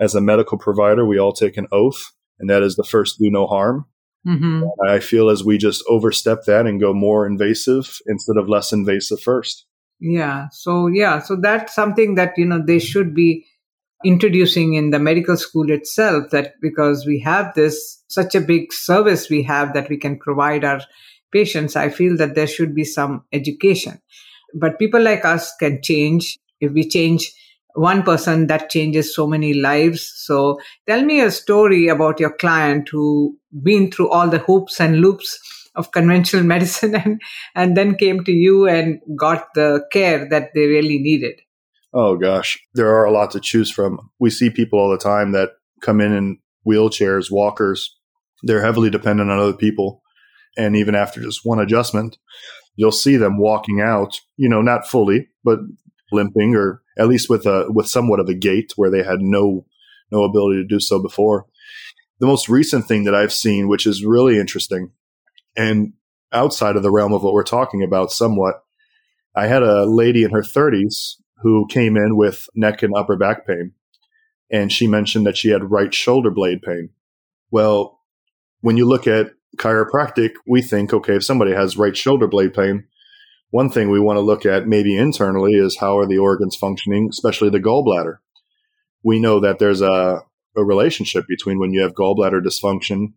As 0.00 0.14
a 0.14 0.20
medical 0.20 0.58
provider, 0.58 1.04
we 1.04 1.18
all 1.18 1.32
take 1.32 1.56
an 1.56 1.66
oath, 1.70 2.12
and 2.38 2.48
that 2.48 2.62
is 2.62 2.76
the 2.76 2.84
first 2.84 3.18
do 3.18 3.30
no 3.30 3.46
harm. 3.46 3.86
Mm-hmm. 4.26 4.64
I 4.86 4.98
feel 4.98 5.30
as 5.30 5.44
we 5.44 5.58
just 5.58 5.82
overstep 5.88 6.44
that 6.44 6.66
and 6.66 6.80
go 6.80 6.92
more 6.92 7.26
invasive 7.26 7.98
instead 8.06 8.36
of 8.36 8.48
less 8.48 8.72
invasive 8.72 9.20
first. 9.20 9.66
Yeah. 9.98 10.48
So, 10.52 10.86
yeah. 10.88 11.20
So 11.20 11.36
that's 11.36 11.74
something 11.74 12.14
that, 12.16 12.34
you 12.36 12.46
know, 12.46 12.62
they 12.64 12.78
should 12.78 13.14
be 13.14 13.46
introducing 14.04 14.74
in 14.74 14.90
the 14.90 14.98
medical 14.98 15.36
school 15.36 15.70
itself 15.70 16.30
that 16.30 16.54
because 16.62 17.06
we 17.06 17.20
have 17.20 17.54
this 17.54 18.02
such 18.08 18.34
a 18.34 18.40
big 18.40 18.72
service 18.72 19.28
we 19.28 19.42
have 19.42 19.74
that 19.74 19.90
we 19.90 19.98
can 19.98 20.18
provide 20.18 20.64
our 20.64 20.80
patients, 21.32 21.76
I 21.76 21.90
feel 21.90 22.16
that 22.16 22.34
there 22.34 22.46
should 22.46 22.74
be 22.74 22.84
some 22.84 23.24
education. 23.32 24.00
But 24.54 24.78
people 24.78 25.00
like 25.00 25.24
us 25.24 25.54
can 25.56 25.80
change. 25.82 26.38
If 26.60 26.72
we 26.72 26.88
change 26.88 27.32
one 27.74 28.02
person, 28.02 28.46
that 28.48 28.70
changes 28.70 29.14
so 29.14 29.26
many 29.26 29.54
lives. 29.54 30.12
So 30.16 30.58
tell 30.88 31.04
me 31.04 31.20
a 31.20 31.30
story 31.30 31.88
about 31.88 32.20
your 32.20 32.32
client 32.32 32.88
who 32.90 33.36
been 33.62 33.90
through 33.90 34.10
all 34.10 34.28
the 34.28 34.38
hoops 34.38 34.80
and 34.80 35.00
loops 35.00 35.38
of 35.74 35.92
conventional 35.92 36.44
medicine 36.54 36.94
and, 36.94 37.20
and 37.54 37.76
then 37.76 37.94
came 37.94 38.24
to 38.24 38.32
you 38.32 38.68
and 38.68 39.00
got 39.16 39.54
the 39.54 39.84
care 39.92 40.28
that 40.28 40.50
they 40.54 40.66
really 40.66 40.98
needed. 40.98 41.40
Oh 41.92 42.16
gosh, 42.16 42.58
there 42.74 42.88
are 42.88 43.04
a 43.04 43.10
lot 43.10 43.32
to 43.32 43.40
choose 43.40 43.70
from. 43.70 44.10
We 44.20 44.30
see 44.30 44.50
people 44.50 44.78
all 44.78 44.90
the 44.90 44.98
time 44.98 45.32
that 45.32 45.50
come 45.80 46.00
in 46.00 46.12
in 46.12 46.38
wheelchairs, 46.66 47.30
walkers. 47.30 47.96
They're 48.42 48.62
heavily 48.62 48.90
dependent 48.90 49.30
on 49.30 49.38
other 49.38 49.56
people. 49.56 50.02
And 50.56 50.76
even 50.76 50.94
after 50.94 51.20
just 51.20 51.40
one 51.44 51.58
adjustment, 51.58 52.18
you'll 52.76 52.92
see 52.92 53.16
them 53.16 53.38
walking 53.38 53.80
out, 53.80 54.20
you 54.36 54.48
know, 54.48 54.62
not 54.62 54.86
fully, 54.86 55.28
but 55.44 55.58
limping 56.12 56.54
or 56.54 56.82
at 56.98 57.08
least 57.08 57.28
with 57.28 57.46
a 57.46 57.66
with 57.70 57.88
somewhat 57.88 58.20
of 58.20 58.28
a 58.28 58.34
gait 58.34 58.72
where 58.76 58.90
they 58.90 59.02
had 59.02 59.20
no 59.20 59.66
no 60.10 60.24
ability 60.24 60.60
to 60.60 60.66
do 60.66 60.80
so 60.80 61.00
before. 61.00 61.46
The 62.18 62.26
most 62.26 62.48
recent 62.48 62.86
thing 62.86 63.04
that 63.04 63.14
I've 63.14 63.32
seen, 63.32 63.68
which 63.68 63.86
is 63.86 64.04
really 64.04 64.38
interesting 64.38 64.92
and 65.56 65.94
outside 66.32 66.76
of 66.76 66.82
the 66.82 66.90
realm 66.90 67.12
of 67.12 67.22
what 67.22 67.32
we're 67.32 67.42
talking 67.42 67.82
about 67.82 68.12
somewhat, 68.12 68.62
I 69.34 69.46
had 69.46 69.62
a 69.62 69.84
lady 69.84 70.24
in 70.24 70.30
her 70.30 70.42
30s 70.42 71.16
who 71.42 71.66
came 71.68 71.96
in 71.96 72.16
with 72.16 72.48
neck 72.54 72.82
and 72.82 72.94
upper 72.94 73.16
back 73.16 73.46
pain. 73.46 73.72
And 74.50 74.72
she 74.72 74.86
mentioned 74.86 75.26
that 75.26 75.36
she 75.36 75.50
had 75.50 75.70
right 75.70 75.92
shoulder 75.94 76.30
blade 76.30 76.62
pain. 76.62 76.90
Well, 77.50 78.00
when 78.60 78.76
you 78.76 78.86
look 78.86 79.06
at 79.06 79.32
chiropractic, 79.56 80.32
we 80.46 80.62
think, 80.62 80.92
okay, 80.92 81.16
if 81.16 81.24
somebody 81.24 81.52
has 81.52 81.76
right 81.76 81.96
shoulder 81.96 82.26
blade 82.26 82.54
pain, 82.54 82.84
one 83.50 83.70
thing 83.70 83.90
we 83.90 84.00
want 84.00 84.16
to 84.16 84.20
look 84.20 84.46
at 84.46 84.66
maybe 84.66 84.96
internally 84.96 85.52
is 85.52 85.78
how 85.78 85.98
are 85.98 86.06
the 86.06 86.18
organs 86.18 86.56
functioning, 86.56 87.08
especially 87.10 87.50
the 87.50 87.60
gallbladder. 87.60 88.18
We 89.02 89.18
know 89.18 89.40
that 89.40 89.58
there's 89.58 89.80
a, 89.80 90.22
a 90.56 90.64
relationship 90.64 91.24
between 91.28 91.58
when 91.58 91.72
you 91.72 91.82
have 91.82 91.94
gallbladder 91.94 92.42
dysfunction 92.42 93.14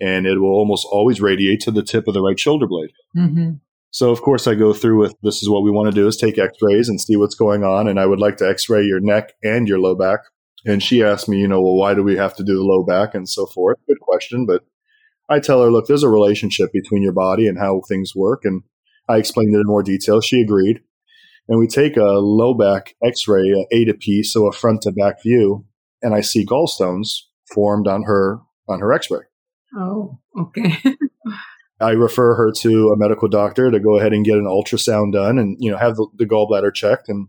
and 0.00 0.26
it 0.26 0.38
will 0.38 0.50
almost 0.50 0.86
always 0.90 1.20
radiate 1.20 1.60
to 1.60 1.70
the 1.70 1.82
tip 1.82 2.08
of 2.08 2.14
the 2.14 2.22
right 2.22 2.38
shoulder 2.38 2.66
blade. 2.66 2.92
Mm-hmm. 3.16 3.52
So 3.90 4.10
of 4.10 4.22
course 4.22 4.46
I 4.46 4.54
go 4.54 4.72
through 4.72 4.98
with 4.98 5.14
this 5.22 5.42
is 5.42 5.50
what 5.50 5.62
we 5.62 5.70
want 5.70 5.92
to 5.92 6.00
do 6.00 6.06
is 6.06 6.16
take 6.16 6.38
x-rays 6.38 6.88
and 6.88 7.00
see 7.00 7.16
what's 7.16 7.34
going 7.34 7.62
on. 7.62 7.88
And 7.88 8.00
I 8.00 8.06
would 8.06 8.20
like 8.20 8.36
to 8.38 8.48
x-ray 8.48 8.84
your 8.84 9.00
neck 9.00 9.34
and 9.42 9.68
your 9.68 9.78
low 9.78 9.94
back. 9.94 10.20
And 10.64 10.82
she 10.82 11.02
asked 11.02 11.28
me, 11.28 11.38
you 11.38 11.48
know, 11.48 11.60
well, 11.60 11.74
why 11.74 11.94
do 11.94 12.02
we 12.02 12.16
have 12.16 12.36
to 12.36 12.44
do 12.44 12.54
the 12.54 12.62
low 12.62 12.84
back 12.84 13.14
and 13.14 13.28
so 13.28 13.46
forth? 13.46 13.78
Good 13.88 14.00
question. 14.00 14.46
But 14.46 14.64
I 15.28 15.40
tell 15.40 15.62
her, 15.62 15.70
look, 15.70 15.86
there's 15.86 16.04
a 16.04 16.08
relationship 16.08 16.72
between 16.72 17.02
your 17.02 17.12
body 17.12 17.48
and 17.48 17.58
how 17.58 17.82
things 17.88 18.14
work. 18.14 18.42
And 18.44 18.62
I 19.08 19.18
explained 19.18 19.54
it 19.54 19.58
in 19.58 19.66
more 19.66 19.82
detail. 19.82 20.20
She 20.20 20.40
agreed. 20.40 20.80
And 21.48 21.58
we 21.58 21.66
take 21.66 21.96
a 21.96 22.20
low 22.20 22.54
back 22.54 22.94
x-ray, 23.04 23.50
a 23.50 23.66
A 23.74 23.84
to 23.86 23.94
P, 23.94 24.22
so 24.22 24.46
a 24.46 24.52
front 24.52 24.82
to 24.82 24.92
back 24.92 25.22
view. 25.22 25.66
And 26.00 26.14
I 26.14 26.20
see 26.20 26.46
gallstones 26.46 27.22
formed 27.52 27.86
on 27.86 28.04
her, 28.04 28.40
on 28.68 28.80
her 28.80 28.92
x-ray. 28.92 29.24
Oh, 29.76 30.18
okay. 30.38 30.76
I 31.80 31.90
refer 31.90 32.36
her 32.36 32.52
to 32.58 32.90
a 32.90 32.96
medical 32.96 33.28
doctor 33.28 33.70
to 33.70 33.80
go 33.80 33.98
ahead 33.98 34.12
and 34.12 34.24
get 34.24 34.36
an 34.38 34.44
ultrasound 34.44 35.12
done 35.12 35.38
and, 35.38 35.56
you 35.58 35.70
know, 35.70 35.78
have 35.78 35.96
the, 35.96 36.06
the 36.16 36.26
gallbladder 36.26 36.72
checked. 36.72 37.08
And 37.08 37.28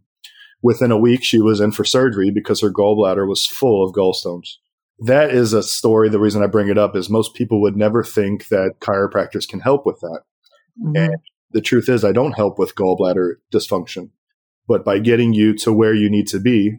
within 0.61 0.91
a 0.91 0.97
week, 0.97 1.23
she 1.23 1.39
was 1.39 1.59
in 1.59 1.71
for 1.71 1.83
surgery 1.83 2.29
because 2.29 2.61
her 2.61 2.71
gallbladder 2.71 3.27
was 3.27 3.47
full 3.47 3.83
of 3.83 3.95
gallstones. 3.95 4.57
That 4.99 5.31
is 5.31 5.53
a 5.53 5.63
story. 5.63 6.07
The 6.09 6.19
reason 6.19 6.43
I 6.43 6.47
bring 6.47 6.69
it 6.69 6.77
up 6.77 6.95
is 6.95 7.09
most 7.09 7.33
people 7.33 7.61
would 7.61 7.75
never 7.75 8.03
think 8.03 8.49
that 8.49 8.75
chiropractors 8.79 9.47
can 9.47 9.59
help 9.59 9.87
with 9.87 9.99
that. 10.01 10.21
Mm-hmm. 10.79 10.95
And 10.95 11.17
the 11.53 11.61
truth 11.61 11.89
is, 11.89 12.03
I 12.03 12.11
don't 12.11 12.33
help 12.33 12.59
with 12.59 12.75
gallbladder 12.75 13.35
dysfunction. 13.53 14.09
But 14.67 14.85
by 14.85 14.99
getting 14.99 15.33
you 15.33 15.53
to 15.57 15.73
where 15.73 15.93
you 15.93 16.09
need 16.09 16.27
to 16.27 16.39
be 16.39 16.77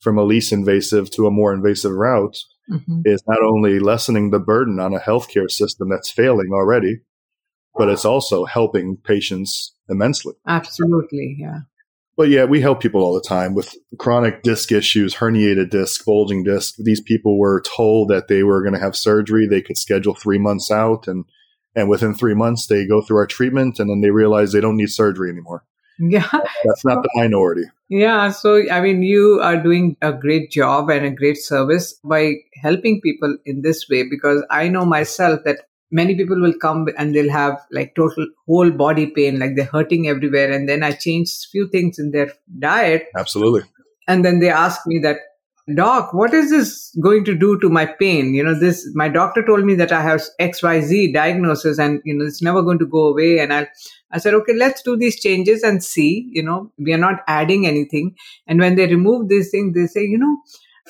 from 0.00 0.18
a 0.18 0.24
least 0.24 0.52
invasive 0.52 1.10
to 1.12 1.26
a 1.26 1.30
more 1.30 1.52
invasive 1.52 1.92
route, 1.92 2.36
mm-hmm. 2.70 3.00
is 3.04 3.22
not 3.26 3.42
only 3.42 3.78
lessening 3.78 4.30
the 4.30 4.38
burden 4.38 4.78
on 4.78 4.94
a 4.94 5.00
healthcare 5.00 5.50
system 5.50 5.88
that's 5.88 6.10
failing 6.10 6.50
already, 6.52 7.00
but 7.74 7.88
it's 7.88 8.04
also 8.04 8.44
helping 8.44 8.96
patients 8.96 9.74
immensely. 9.88 10.34
Absolutely, 10.46 11.36
yeah. 11.38 11.60
But 12.16 12.30
yeah, 12.30 12.44
we 12.44 12.60
help 12.60 12.80
people 12.80 13.02
all 13.02 13.14
the 13.14 13.20
time 13.20 13.54
with 13.54 13.76
chronic 13.98 14.42
disc 14.42 14.72
issues, 14.72 15.14
herniated 15.14 15.70
disc, 15.70 16.04
bulging 16.04 16.42
disc. 16.42 16.74
These 16.78 17.00
people 17.00 17.38
were 17.38 17.62
told 17.62 18.08
that 18.08 18.26
they 18.26 18.42
were 18.42 18.62
going 18.62 18.74
to 18.74 18.80
have 18.80 18.96
surgery. 18.96 19.46
They 19.46 19.62
could 19.62 19.78
schedule 19.78 20.14
three 20.14 20.38
months 20.38 20.70
out, 20.70 21.06
and 21.06 21.24
and 21.74 21.88
within 21.88 22.14
three 22.14 22.34
months, 22.34 22.66
they 22.66 22.86
go 22.86 23.02
through 23.02 23.18
our 23.18 23.26
treatment, 23.26 23.78
and 23.78 23.90
then 23.90 24.00
they 24.00 24.10
realize 24.10 24.52
they 24.52 24.60
don't 24.60 24.76
need 24.76 24.90
surgery 24.90 25.30
anymore. 25.30 25.64
Yeah. 25.98 26.28
That's 26.64 26.84
not 26.84 27.02
the 27.02 27.10
minority. 27.14 27.64
Yeah. 27.88 28.30
So, 28.30 28.62
I 28.70 28.80
mean, 28.80 29.02
you 29.02 29.40
are 29.42 29.56
doing 29.56 29.96
a 30.02 30.12
great 30.12 30.50
job 30.50 30.90
and 30.90 31.04
a 31.04 31.10
great 31.10 31.38
service 31.38 31.94
by 32.04 32.34
helping 32.62 33.00
people 33.00 33.36
in 33.44 33.62
this 33.62 33.88
way 33.88 34.04
because 34.08 34.44
I 34.50 34.68
know 34.68 34.84
myself 34.84 35.40
that 35.44 35.62
many 35.90 36.14
people 36.14 36.40
will 36.40 36.54
come 36.54 36.88
and 36.96 37.14
they'll 37.14 37.32
have 37.32 37.58
like 37.72 37.94
total 37.94 38.26
whole 38.46 38.70
body 38.70 39.06
pain, 39.06 39.38
like 39.38 39.56
they're 39.56 39.64
hurting 39.64 40.06
everywhere. 40.06 40.52
And 40.52 40.68
then 40.68 40.82
I 40.82 40.92
change 40.92 41.30
few 41.50 41.68
things 41.68 41.98
in 41.98 42.10
their 42.10 42.32
diet. 42.58 43.06
Absolutely. 43.16 43.62
And 44.06 44.24
then 44.24 44.38
they 44.38 44.50
ask 44.50 44.86
me 44.86 44.98
that, 45.00 45.16
doc, 45.74 46.12
what 46.12 46.32
is 46.34 46.50
this 46.50 46.94
going 47.00 47.24
to 47.24 47.34
do 47.34 47.58
to 47.60 47.68
my 47.68 47.86
pain? 47.86 48.34
You 48.34 48.44
know, 48.44 48.58
this, 48.58 48.88
my 48.94 49.08
doctor 49.08 49.44
told 49.44 49.64
me 49.64 49.74
that 49.76 49.92
I 49.92 50.02
have 50.02 50.22
XYZ 50.40 51.12
diagnosis 51.12 51.78
and, 51.78 52.00
you 52.04 52.14
know, 52.14 52.24
it's 52.24 52.42
never 52.42 52.62
going 52.62 52.78
to 52.78 52.86
go 52.86 53.06
away. 53.06 53.38
And 53.38 53.52
I'll, 53.52 53.66
I 54.10 54.18
said, 54.18 54.34
okay, 54.34 54.54
let's 54.54 54.82
do 54.82 54.96
these 54.96 55.20
changes 55.20 55.62
and 55.62 55.84
see, 55.84 56.28
you 56.32 56.42
know, 56.42 56.72
we 56.78 56.92
are 56.92 56.98
not 56.98 57.20
adding 57.26 57.66
anything. 57.66 58.16
And 58.46 58.58
when 58.58 58.76
they 58.76 58.86
remove 58.86 59.28
this 59.28 59.50
thing, 59.50 59.72
they 59.74 59.86
say, 59.86 60.02
you 60.04 60.18
know, 60.18 60.38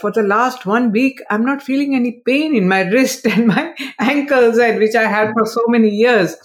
for 0.01 0.13
the 0.13 0.23
last 0.23 0.65
one 0.65 0.93
week, 0.93 1.21
I'm 1.29 1.45
not 1.45 1.63
feeling 1.63 1.95
any 1.95 2.23
pain 2.25 2.55
in 2.55 2.69
my 2.69 2.83
wrist 2.91 3.27
and 3.27 3.49
my 3.49 3.75
ankles, 3.99 4.59
and 4.59 4.79
which 4.79 4.95
I 4.95 5.09
had 5.09 5.33
for 5.33 5.47
so 5.47 5.63
many 5.69 5.89
years. 5.89 6.37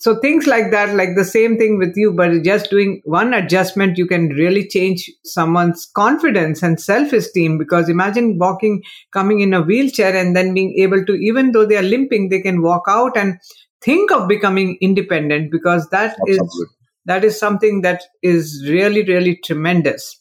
So 0.00 0.20
things 0.20 0.46
like 0.46 0.70
that, 0.70 0.94
like 0.94 1.16
the 1.16 1.24
same 1.24 1.58
thing 1.58 1.76
with 1.76 1.94
you, 1.96 2.12
but 2.12 2.42
just 2.44 2.70
doing 2.70 3.02
one 3.04 3.34
adjustment, 3.34 3.98
you 3.98 4.06
can 4.06 4.28
really 4.28 4.66
change 4.66 5.10
someone's 5.24 5.90
confidence 5.94 6.62
and 6.62 6.80
self-esteem. 6.80 7.58
Because 7.58 7.88
imagine 7.88 8.38
walking, 8.38 8.82
coming 9.12 9.40
in 9.40 9.52
a 9.52 9.60
wheelchair 9.60 10.14
and 10.14 10.36
then 10.36 10.54
being 10.54 10.74
able 10.78 11.04
to, 11.04 11.14
even 11.14 11.50
though 11.50 11.66
they 11.66 11.76
are 11.76 11.82
limping, 11.82 12.28
they 12.28 12.40
can 12.40 12.62
walk 12.62 12.84
out 12.88 13.16
and 13.16 13.38
think 13.80 14.10
of 14.10 14.28
becoming 14.28 14.76
independent 14.80 15.50
because 15.50 15.88
that 15.90 16.16
Absolutely. 16.20 16.36
is 16.36 16.68
that 17.06 17.24
is 17.24 17.38
something 17.38 17.82
that 17.82 18.02
is 18.22 18.66
really 18.68 19.02
really 19.04 19.36
tremendous 19.44 20.20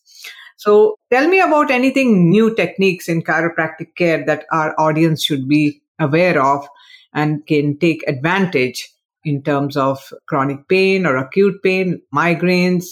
so 0.58 0.96
tell 1.12 1.28
me 1.28 1.40
about 1.40 1.72
anything 1.72 2.30
new 2.30 2.54
techniques 2.56 3.10
in 3.10 3.22
chiropractic 3.22 3.96
care 3.96 4.26
that 4.26 4.46
our 4.52 4.80
audience 4.80 5.24
should 5.24 5.48
be 5.48 5.82
aware 6.00 6.42
of 6.42 6.68
and 7.14 7.46
can 7.48 7.78
take 7.78 8.08
advantage 8.08 8.90
in 9.28 9.42
terms 9.44 9.78
of 9.78 10.00
chronic 10.28 10.68
pain 10.68 11.06
or 11.06 11.18
acute 11.18 11.62
pain 11.64 12.02
migraines 12.14 12.86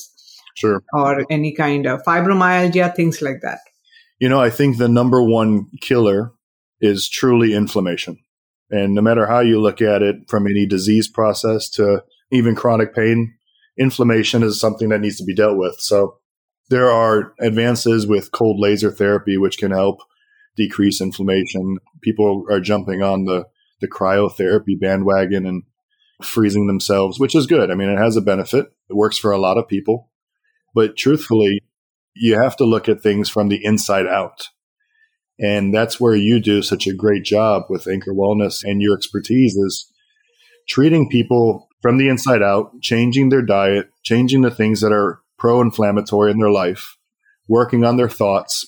sure 0.56 0.82
or 0.94 1.26
any 1.30 1.54
kind 1.54 1.86
of 1.86 2.02
fibromyalgia 2.04 2.94
things 2.96 3.22
like 3.22 3.42
that 3.42 3.60
you 4.20 4.30
know 4.30 4.42
i 4.42 4.50
think 4.50 4.78
the 4.78 4.90
number 4.90 5.24
one 5.24 5.66
killer 5.82 6.32
is 6.82 7.10
truly 7.10 7.54
inflammation 7.54 8.18
and 8.70 8.96
no 8.96 9.02
matter 9.02 9.28
how 9.28 9.42
you 9.42 9.62
look 9.62 9.82
at 9.82 10.02
it, 10.02 10.16
from 10.28 10.48
any 10.48 10.66
disease 10.66 11.08
process 11.08 11.70
to 11.72 12.04
even 12.32 12.56
chronic 12.56 12.96
pain, 12.96 13.36
inflammation 13.78 14.44
is 14.44 14.60
something 14.60 14.90
that 14.90 15.02
needs 15.02 15.18
to 15.18 15.24
be 15.24 15.36
dealt 15.36 15.58
with. 15.58 15.80
So 15.80 16.18
there 16.70 16.90
are 16.90 17.34
advances 17.40 18.08
with 18.08 18.32
cold 18.32 18.60
laser 18.60 18.92
therapy, 18.92 19.38
which 19.38 19.58
can 19.58 19.72
help 19.72 20.00
decrease 20.58 21.00
inflammation. 21.00 21.78
People 22.02 22.46
are 22.50 22.60
jumping 22.60 23.04
on 23.04 23.26
the, 23.26 23.46
the 23.82 23.88
cryotherapy 23.88 24.80
bandwagon 24.80 25.46
and 25.46 25.64
freezing 26.22 26.68
themselves, 26.68 27.20
which 27.20 27.36
is 27.36 27.48
good. 27.48 27.72
I 27.72 27.76
mean, 27.76 27.90
it 27.90 27.98
has 27.98 28.16
a 28.16 28.22
benefit. 28.22 28.68
It 28.90 28.96
works 28.96 29.18
for 29.18 29.32
a 29.32 29.40
lot 29.40 29.58
of 29.58 29.68
people. 29.68 30.10
But 30.74 30.98
truthfully, 30.98 31.62
you 32.16 32.40
have 32.40 32.56
to 32.58 32.66
look 32.66 32.88
at 32.88 33.02
things 33.02 33.30
from 33.30 33.50
the 33.50 33.64
inside 33.64 34.08
out. 34.08 34.50
And 35.40 35.74
that's 35.74 36.00
where 36.00 36.16
you 36.16 36.40
do 36.40 36.62
such 36.62 36.88
a 36.88 36.94
great 36.94 37.24
job 37.24 37.64
with 37.70 37.88
Anchor 37.88 38.14
Wellness 38.14 38.64
and 38.64 38.82
your 38.82 38.96
expertise 38.96 39.56
is 39.56 39.92
treating 40.68 41.10
people 41.10 41.68
from 41.82 41.98
the 41.98 42.08
inside 42.08 42.42
out, 42.42 42.72
changing 42.82 43.30
their 43.30 43.42
diet, 43.42 43.90
changing 44.04 44.42
the 44.42 44.52
things 44.52 44.82
that 44.82 44.94
are 44.94 45.22
pro 45.38 45.62
inflammatory 45.62 46.32
in 46.32 46.40
their 46.40 46.50
life, 46.50 46.98
working 47.48 47.84
on 47.84 47.98
their 47.98 48.10
thoughts. 48.10 48.66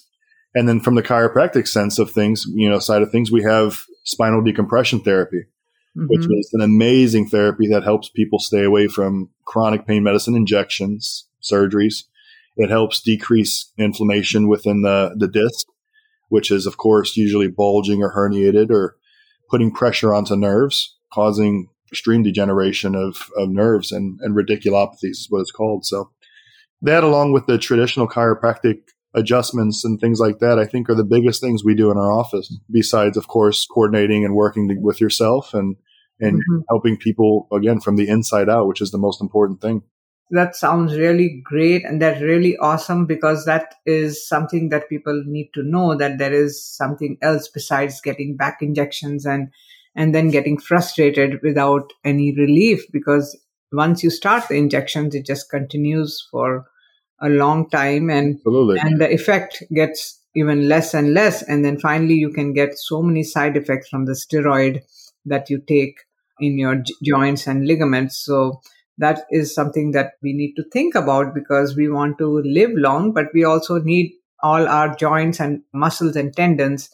And 0.54 0.68
then 0.68 0.80
from 0.80 0.96
the 0.96 1.04
chiropractic 1.04 1.68
sense 1.68 2.00
of 2.00 2.12
things, 2.12 2.46
you 2.54 2.70
know, 2.70 2.80
side 2.80 3.02
of 3.02 3.12
things, 3.12 3.32
we 3.32 3.44
have 3.44 3.86
spinal 4.04 4.42
decompression 4.42 5.00
therapy, 5.00 5.46
mm-hmm. 5.98 6.06
which 6.08 6.26
is 6.26 6.50
an 6.54 6.62
amazing 6.62 7.28
therapy 7.28 7.68
that 7.68 7.84
helps 7.84 8.10
people 8.10 8.40
stay 8.40 8.64
away 8.64 8.88
from 8.88 9.30
chronic 9.46 9.88
pain 9.88 10.04
medicine 10.04 10.36
injections, 10.36 11.28
surgeries. 11.42 12.04
It 12.56 12.70
helps 12.70 13.02
decrease 13.02 13.72
inflammation 13.78 14.48
within 14.48 14.82
the, 14.82 15.16
the 15.18 15.28
disc, 15.28 15.68
which 16.30 16.52
is, 16.52 16.66
of 16.66 16.78
course, 16.78 17.18
usually 17.18 17.48
bulging 17.48 18.02
or 18.02 18.14
herniated 18.14 18.70
or 18.70 18.98
putting 19.50 19.72
pressure 19.72 20.14
onto 20.14 20.36
nerves, 20.36 20.98
causing 21.12 21.70
extreme 21.92 22.24
degeneration 22.24 22.96
of, 22.96 23.30
of 23.38 23.50
nerves 23.50 23.92
and, 23.92 24.20
and 24.22 24.36
radiculopathies 24.36 25.12
is 25.12 25.28
what 25.30 25.40
it's 25.40 25.52
called. 25.52 25.86
So 25.86 26.12
that 26.82 27.04
along 27.04 27.32
with 27.32 27.46
the 27.48 27.58
traditional 27.58 28.08
chiropractic 28.08 28.80
adjustments 29.14 29.84
and 29.84 30.00
things 30.00 30.20
like 30.20 30.40
that, 30.40 30.60
I 30.60 30.66
think 30.66 30.90
are 30.90 30.96
the 30.96 31.04
biggest 31.04 31.42
things 31.42 31.64
we 31.64 31.76
do 31.76 31.90
in 31.92 31.98
our 31.98 32.12
office. 32.12 32.56
Besides, 32.70 33.18
of 33.18 33.28
course, 33.28 33.66
coordinating 33.66 34.26
and 34.26 34.36
working 34.36 34.82
with 34.82 35.00
yourself 35.00 35.54
and 35.54 35.76
and 36.20 36.38
mm-hmm. 36.38 36.60
helping 36.70 36.98
people 36.98 37.48
again 37.52 37.80
from 37.80 37.96
the 37.96 38.08
inside 38.08 38.50
out, 38.50 38.68
which 38.68 38.82
is 38.82 38.92
the 38.92 38.98
most 38.98 39.22
important 39.22 39.62
thing. 39.62 39.84
That 40.32 40.58
sounds 40.58 40.98
really 40.98 41.42
great 41.44 41.86
and 41.86 42.02
that's 42.02 42.22
really 42.22 42.58
awesome 42.58 43.06
because 43.06 43.46
that 43.46 43.76
is 43.86 44.28
something 44.28 44.70
that 44.70 44.90
people 44.90 45.24
need 45.26 45.52
to 45.54 45.64
know 45.64 45.96
that 45.96 46.18
there 46.18 46.34
is 46.34 46.62
something 46.62 47.18
else 47.22 47.48
besides 47.48 48.02
getting 48.02 48.36
back 48.36 48.58
injections 48.62 49.26
and 49.26 49.50
and 49.96 50.14
then 50.14 50.30
getting 50.30 50.60
frustrated 50.60 51.40
without 51.42 51.94
any 52.04 52.36
relief 52.36 52.86
because 52.92 53.40
once 53.72 54.04
you 54.04 54.10
start 54.10 54.48
the 54.50 54.56
injections 54.56 55.16
it 55.16 55.26
just 55.26 55.50
continues 55.50 56.28
for 56.30 56.66
a 57.22 57.30
long 57.30 57.70
time 57.70 58.10
and 58.10 58.36
Absolutely. 58.36 58.80
and 58.80 59.00
the 59.00 59.12
effect 59.12 59.64
gets 59.74 60.22
even 60.36 60.68
less 60.68 60.94
and 60.94 61.14
less 61.14 61.42
and 61.42 61.66
then 61.66 61.80
finally 61.80 62.14
you 62.14 62.32
can 62.32 62.54
get 62.54 62.78
so 62.78 63.02
many 63.02 63.24
side 63.24 63.58
effects 63.58 63.90
from 63.90 64.06
the 64.06 64.12
steroid 64.12 64.82
that 65.26 65.50
you 65.50 65.60
take 65.68 66.00
in 66.40 66.58
your 66.58 66.76
j- 66.76 66.94
joints 67.04 67.48
and 67.48 67.68
ligaments 67.68 68.18
so 68.18 68.62
that 68.98 69.26
is 69.30 69.54
something 69.54 69.92
that 69.92 70.14
we 70.24 70.34
need 70.34 70.54
to 70.56 70.64
think 70.72 70.96
about 70.96 71.34
because 71.34 71.76
we 71.76 71.90
want 71.90 72.18
to 72.18 72.42
live 72.42 72.72
long 72.74 73.14
but 73.14 73.28
we 73.34 73.44
also 73.44 73.80
need 73.80 74.12
all 74.42 74.68
our 74.68 74.96
joints 74.96 75.40
and 75.40 75.62
muscles 75.74 76.16
and 76.16 76.36
tendons 76.36 76.90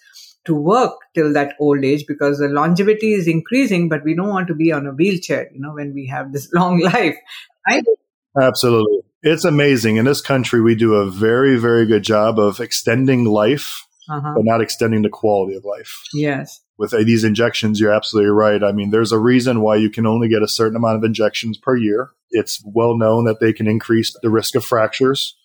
to 0.45 0.53
work 0.53 0.93
till 1.13 1.31
that 1.31 1.55
old 1.59 1.83
age 1.83 2.05
because 2.07 2.39
the 2.39 2.47
longevity 2.47 3.13
is 3.13 3.27
increasing 3.27 3.88
but 3.88 4.03
we 4.03 4.15
don't 4.15 4.29
want 4.29 4.47
to 4.47 4.55
be 4.55 4.71
on 4.71 4.85
a 4.85 4.91
wheelchair 4.91 5.50
you 5.53 5.59
know 5.59 5.73
when 5.73 5.93
we 5.93 6.07
have 6.07 6.31
this 6.31 6.51
long 6.53 6.79
life 6.79 7.15
right 7.67 7.83
absolutely 8.41 9.03
it's 9.23 9.45
amazing. 9.45 9.95
In 9.95 10.05
this 10.05 10.21
country, 10.21 10.62
we 10.62 10.75
do 10.75 10.95
a 10.95 11.09
very, 11.09 11.57
very 11.57 11.85
good 11.85 12.03
job 12.03 12.38
of 12.38 12.59
extending 12.59 13.23
life, 13.23 13.88
uh-huh. 14.09 14.33
but 14.35 14.43
not 14.43 14.62
extending 14.62 15.01
the 15.01 15.09
quality 15.09 15.55
of 15.55 15.63
life. 15.63 16.03
Yes. 16.13 16.59
With 16.77 16.92
these 16.92 17.24
injections, 17.24 17.80
you're 17.80 17.94
absolutely 17.94 18.32
right. 18.32 18.63
I 18.63 18.72
mean, 18.72 18.89
there's 18.89 19.12
a 19.12 19.20
reason 19.20 19.62
why 19.62 19.75
you 19.75 19.89
can 19.89 20.08
only 20.08 20.27
get 20.27 20.42
a 20.42 20.48
certain 20.48 20.75
amount 20.75 20.98
of 20.98 21.03
injections 21.03 21.58
per 21.58 21.77
year. 21.77 22.10
It's 22.32 22.63
well 22.65 22.98
known 22.98 23.25
that 23.25 23.39
they 23.39 23.53
can 23.53 23.68
increase 23.68 24.15
the 24.22 24.30
risk 24.30 24.56
of 24.56 24.65
fractures 24.65 25.36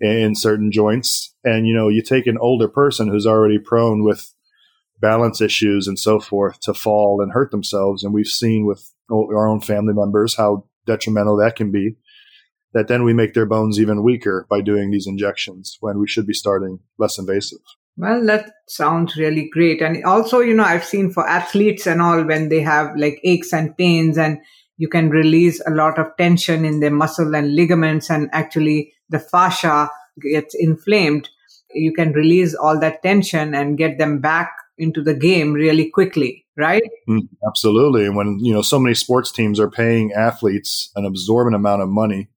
in 0.00 0.34
certain 0.34 0.72
joints. 0.72 1.34
And, 1.44 1.66
you 1.66 1.74
know, 1.74 1.88
you 1.88 2.02
take 2.02 2.26
an 2.26 2.38
older 2.38 2.68
person 2.68 3.08
who's 3.08 3.26
already 3.26 3.58
prone 3.58 4.02
with 4.02 4.34
balance 5.00 5.40
issues 5.40 5.86
and 5.86 5.98
so 5.98 6.18
forth 6.18 6.58
to 6.60 6.74
fall 6.74 7.20
and 7.22 7.32
hurt 7.32 7.52
themselves. 7.52 8.02
And 8.02 8.12
we've 8.12 8.26
seen 8.26 8.66
with 8.66 8.92
our 9.10 9.46
own 9.46 9.60
family 9.60 9.94
members 9.94 10.36
how 10.36 10.64
detrimental 10.84 11.36
that 11.36 11.56
can 11.56 11.70
be 11.70 11.96
that 12.72 12.88
then 12.88 13.04
we 13.04 13.14
make 13.14 13.32
their 13.32 13.46
bones 13.46 13.80
even 13.80 14.02
weaker 14.02 14.46
by 14.50 14.60
doing 14.60 14.90
these 14.90 15.06
injections 15.06 15.78
when 15.80 15.98
we 15.98 16.06
should 16.06 16.26
be 16.26 16.34
starting 16.34 16.80
less 16.98 17.18
invasive. 17.18 17.60
Well, 17.96 18.24
that 18.26 18.50
sounds 18.68 19.16
really 19.16 19.48
great. 19.50 19.80
And 19.80 20.04
also, 20.04 20.40
you 20.40 20.54
know, 20.54 20.64
I've 20.64 20.84
seen 20.84 21.10
for 21.10 21.26
athletes 21.26 21.86
and 21.86 22.02
all 22.02 22.24
when 22.24 22.48
they 22.48 22.60
have 22.60 22.96
like 22.96 23.20
aches 23.24 23.52
and 23.52 23.76
pains 23.76 24.18
and 24.18 24.38
you 24.76 24.88
can 24.88 25.08
release 25.08 25.62
a 25.66 25.70
lot 25.70 25.98
of 25.98 26.08
tension 26.18 26.64
in 26.64 26.80
their 26.80 26.90
muscle 26.90 27.34
and 27.34 27.54
ligaments 27.54 28.10
and 28.10 28.28
actually 28.32 28.92
the 29.08 29.18
fascia 29.18 29.88
gets 30.20 30.54
inflamed. 30.58 31.30
You 31.74 31.92
can 31.92 32.12
release 32.12 32.54
all 32.54 32.78
that 32.80 33.02
tension 33.02 33.54
and 33.54 33.78
get 33.78 33.98
them 33.98 34.20
back 34.20 34.52
into 34.76 35.02
the 35.02 35.14
game 35.14 35.54
really 35.54 35.88
quickly, 35.88 36.44
right? 36.56 36.82
Mm, 37.08 37.28
absolutely. 37.48 38.04
And 38.04 38.14
when, 38.14 38.38
you 38.42 38.52
know, 38.52 38.60
so 38.60 38.78
many 38.78 38.94
sports 38.94 39.32
teams 39.32 39.58
are 39.58 39.70
paying 39.70 40.12
athletes 40.12 40.90
an 40.96 41.06
absorbent 41.06 41.56
amount 41.56 41.80
of 41.80 41.88
money 41.88 42.28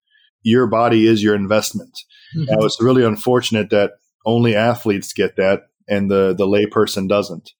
your 0.43 0.67
body 0.67 1.07
is 1.07 1.23
your 1.23 1.35
investment. 1.35 2.03
Mm-hmm. 2.35 2.45
Now, 2.45 2.65
it's 2.65 2.81
really 2.81 3.03
unfortunate 3.03 3.69
that 3.71 3.93
only 4.29 4.55
athletes 4.55 5.13
get 5.13 5.35
that 5.35 5.63
and 5.87 6.09
the, 6.09 6.33
the 6.37 6.45
layperson 6.45 7.09
doesn't. 7.09 7.51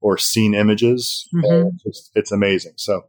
or 0.00 0.18
seen 0.18 0.54
images. 0.54 1.28
Mm-hmm. 1.34 1.68
It's, 1.68 1.82
just, 1.82 2.10
it's 2.14 2.32
amazing. 2.32 2.74
So 2.76 3.02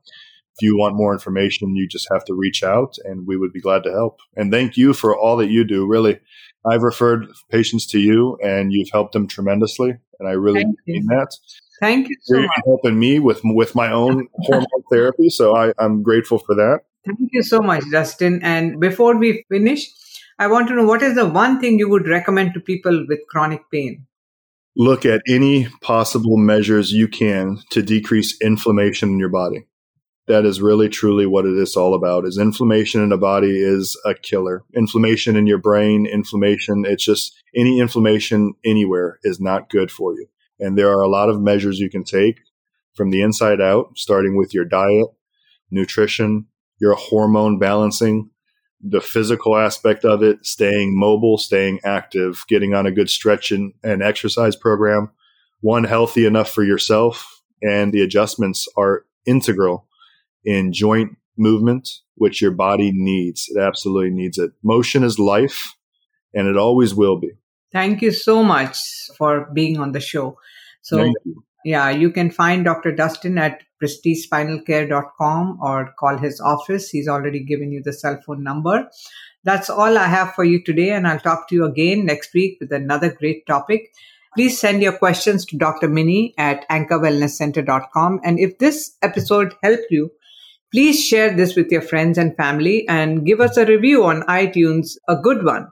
if 0.58 0.62
you 0.62 0.78
want 0.78 0.96
more 0.96 1.14
information, 1.14 1.76
you 1.76 1.88
just 1.88 2.08
have 2.12 2.26
to 2.26 2.34
reach 2.34 2.64
out 2.64 2.96
and 3.04 3.28
we 3.28 3.38
would 3.38 3.54
be 3.54 3.62
glad 3.62 3.84
to 3.84 3.92
help. 3.92 4.20
And 4.36 4.52
thank 4.52 4.78
you 4.78 4.94
for 4.94 5.16
all 5.16 5.38
that 5.38 5.50
you 5.50 5.64
do. 5.64 5.86
Really, 5.86 6.20
I've 6.66 6.84
referred 6.84 7.28
patients 7.50 7.86
to 7.88 8.00
you 8.00 8.38
and 8.44 8.72
you've 8.72 8.90
helped 8.92 9.14
them 9.14 9.28
tremendously. 9.28 9.98
And 10.20 10.28
I 10.28 10.34
really 10.34 10.64
thank 10.64 10.76
mean 10.88 11.04
you. 11.04 11.08
that. 11.10 11.30
Thank 11.80 12.10
you 12.10 12.16
so 12.22 12.38
You're 12.40 12.50
helping 12.66 13.00
me 13.00 13.20
with 13.20 13.42
with 13.44 13.76
my 13.76 13.92
own 13.92 14.28
hormone 14.40 14.84
therapy. 14.92 15.30
So 15.30 15.56
I, 15.56 15.74
I'm 15.78 16.02
grateful 16.02 16.40
for 16.40 16.56
that. 16.56 16.82
Thank 17.06 17.30
you 17.32 17.44
so 17.44 17.60
much, 17.60 17.84
Dustin. 17.92 18.42
And 18.44 18.80
before 18.80 19.16
we 19.16 19.46
finish, 19.50 19.88
I 20.40 20.48
want 20.48 20.68
to 20.68 20.76
know 20.76 20.86
what 20.86 21.02
is 21.02 21.16
the 21.16 21.26
one 21.26 21.60
thing 21.60 21.80
you 21.80 21.90
would 21.90 22.08
recommend 22.08 22.54
to 22.54 22.60
people 22.60 23.06
with 23.08 23.20
chronic 23.30 23.62
pain? 23.72 24.06
Look 24.76 25.06
at 25.06 25.22
any 25.28 25.68
possible 25.82 26.38
measures 26.38 26.92
you 26.92 27.08
can 27.08 27.60
to 27.72 27.82
decrease 27.82 28.40
inflammation 28.42 29.10
in 29.10 29.20
your 29.20 29.30
body 29.30 29.66
that 30.28 30.46
is 30.46 30.62
really 30.62 30.90
truly 30.90 31.26
what 31.26 31.46
it 31.46 31.58
is 31.58 31.76
all 31.76 31.94
about 31.94 32.26
is 32.26 32.38
inflammation 32.38 33.02
in 33.02 33.10
the 33.10 33.18
body 33.18 33.62
is 33.62 34.00
a 34.06 34.14
killer. 34.14 34.64
Inflammation 34.76 35.36
in 35.36 35.48
your 35.48 35.58
brain 35.58 36.06
inflammation 36.06 36.86
it's 36.86 37.04
just 37.04 37.36
any 37.56 37.80
inflammation 37.80 38.54
anywhere 38.66 39.20
is 39.24 39.40
not 39.40 39.70
good 39.70 39.92
for 39.92 40.14
you. 40.14 40.28
And 40.60 40.78
there 40.78 40.90
are 40.90 41.02
a 41.02 41.10
lot 41.10 41.30
of 41.30 41.42
measures 41.42 41.80
you 41.80 41.90
can 41.90 42.04
take 42.04 42.40
from 42.96 43.12
the 43.12 43.22
inside 43.22 43.62
out 43.62 43.98
starting 43.98 44.36
with 44.36 44.54
your 44.54 44.66
diet 44.66 45.08
nutrition 45.70 46.48
your 46.80 46.96
hormone 46.96 47.60
balancing 47.60 48.30
the 48.80 49.02
physical 49.02 49.58
aspect 49.58 50.06
of 50.06 50.24
it 50.24 50.46
staying 50.46 50.98
mobile 50.98 51.38
staying 51.38 51.80
active 51.84 52.46
getting 52.48 52.74
on 52.74 52.86
a 52.86 52.92
good 52.92 53.10
stretch 53.10 53.52
and, 53.52 53.74
and 53.84 54.02
exercise 54.02 54.56
program 54.56 55.12
one 55.62 55.84
healthy 55.84 56.26
enough 56.26 56.50
for 56.50 56.64
yourself, 56.64 57.42
and 57.62 57.92
the 57.92 58.02
adjustments 58.02 58.68
are 58.78 59.06
integral 59.26 59.88
in 60.48 60.72
joint 60.72 61.18
movement, 61.38 61.90
which 62.16 62.42
your 62.42 62.52
body 62.52 62.92
needs. 62.94 63.48
It 63.54 63.60
absolutely 63.60 64.12
needs 64.12 64.38
it. 64.38 64.52
Motion 64.64 65.04
is 65.04 65.20
life, 65.20 65.76
and 66.34 66.48
it 66.48 66.58
always 66.58 66.96
will 66.96 67.20
be. 67.20 67.32
Thank 67.72 68.02
you 68.02 68.12
so 68.12 68.44
much 68.44 68.78
for 69.18 69.50
being 69.54 69.78
on 69.78 69.92
the 69.92 70.00
show. 70.00 70.40
So, 70.82 71.04
you. 71.04 71.44
yeah, 71.66 71.90
you 71.90 72.12
can 72.12 72.32
find 72.32 72.64
Dr. 72.64 72.94
Dustin 72.94 73.38
at 73.38 73.62
prestigespinalcare.com 73.84 75.60
or 75.62 75.94
call 76.00 76.18
his 76.18 76.40
office. 76.40 76.90
He's 76.90 77.10
already 77.10 77.44
given 77.44 77.74
you 77.74 77.84
the 77.84 77.92
cell 77.92 78.20
phone 78.26 78.42
number. 78.42 78.90
That's 79.44 79.70
all 79.70 79.98
I 79.98 80.08
have 80.08 80.34
for 80.34 80.46
you 80.46 80.64
today, 80.64 80.92
and 80.92 81.06
I'll 81.06 81.20
talk 81.20 81.50
to 81.50 81.56
you 81.56 81.66
again 81.66 82.06
next 82.06 82.34
week 82.34 82.58
with 82.62 82.72
another 82.72 83.14
great 83.14 83.46
topic. 83.46 83.92
Please 84.36 84.58
send 84.60 84.82
your 84.82 84.98
questions 84.98 85.46
to 85.48 85.58
Dr. 85.58 85.90
Mini 85.90 86.34
at 86.38 86.68
anchorwellnesscenter.com. 86.70 88.22
And 88.24 88.40
if 88.40 88.60
this 88.60 88.96
episode 89.02 89.56
helped 89.62 89.88
you, 89.90 90.12
please 90.72 91.04
share 91.04 91.36
this 91.36 91.56
with 91.56 91.72
your 91.72 91.82
friends 91.82 92.18
and 92.18 92.36
family 92.36 92.88
and 92.88 93.26
give 93.26 93.42
us 93.42 93.58
a 93.58 93.66
review 93.66 94.04
on 94.06 94.22
iTunes, 94.24 94.98
a 95.08 95.16
good 95.16 95.44
one. 95.44 95.72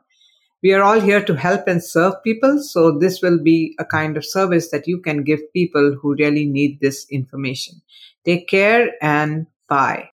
We 0.62 0.74
are 0.74 0.82
all 0.82 1.00
here 1.00 1.24
to 1.24 1.36
help 1.36 1.68
and 1.68 1.84
serve 1.84 2.24
people, 2.24 2.62
so 2.62 2.98
this 2.98 3.22
will 3.22 3.40
be 3.42 3.76
a 3.80 3.86
kind 3.86 4.18
of 4.18 4.26
service 4.26 4.72
that 4.72 4.88
you 4.88 5.00
can 5.00 5.24
give 5.24 5.54
people 5.54 5.96
who 6.02 6.16
really 6.16 6.46
need 6.46 6.80
this 6.80 7.06
information. 7.10 7.82
Take 8.26 8.48
care 8.48 8.92
and 9.02 9.48
bye. 9.70 10.04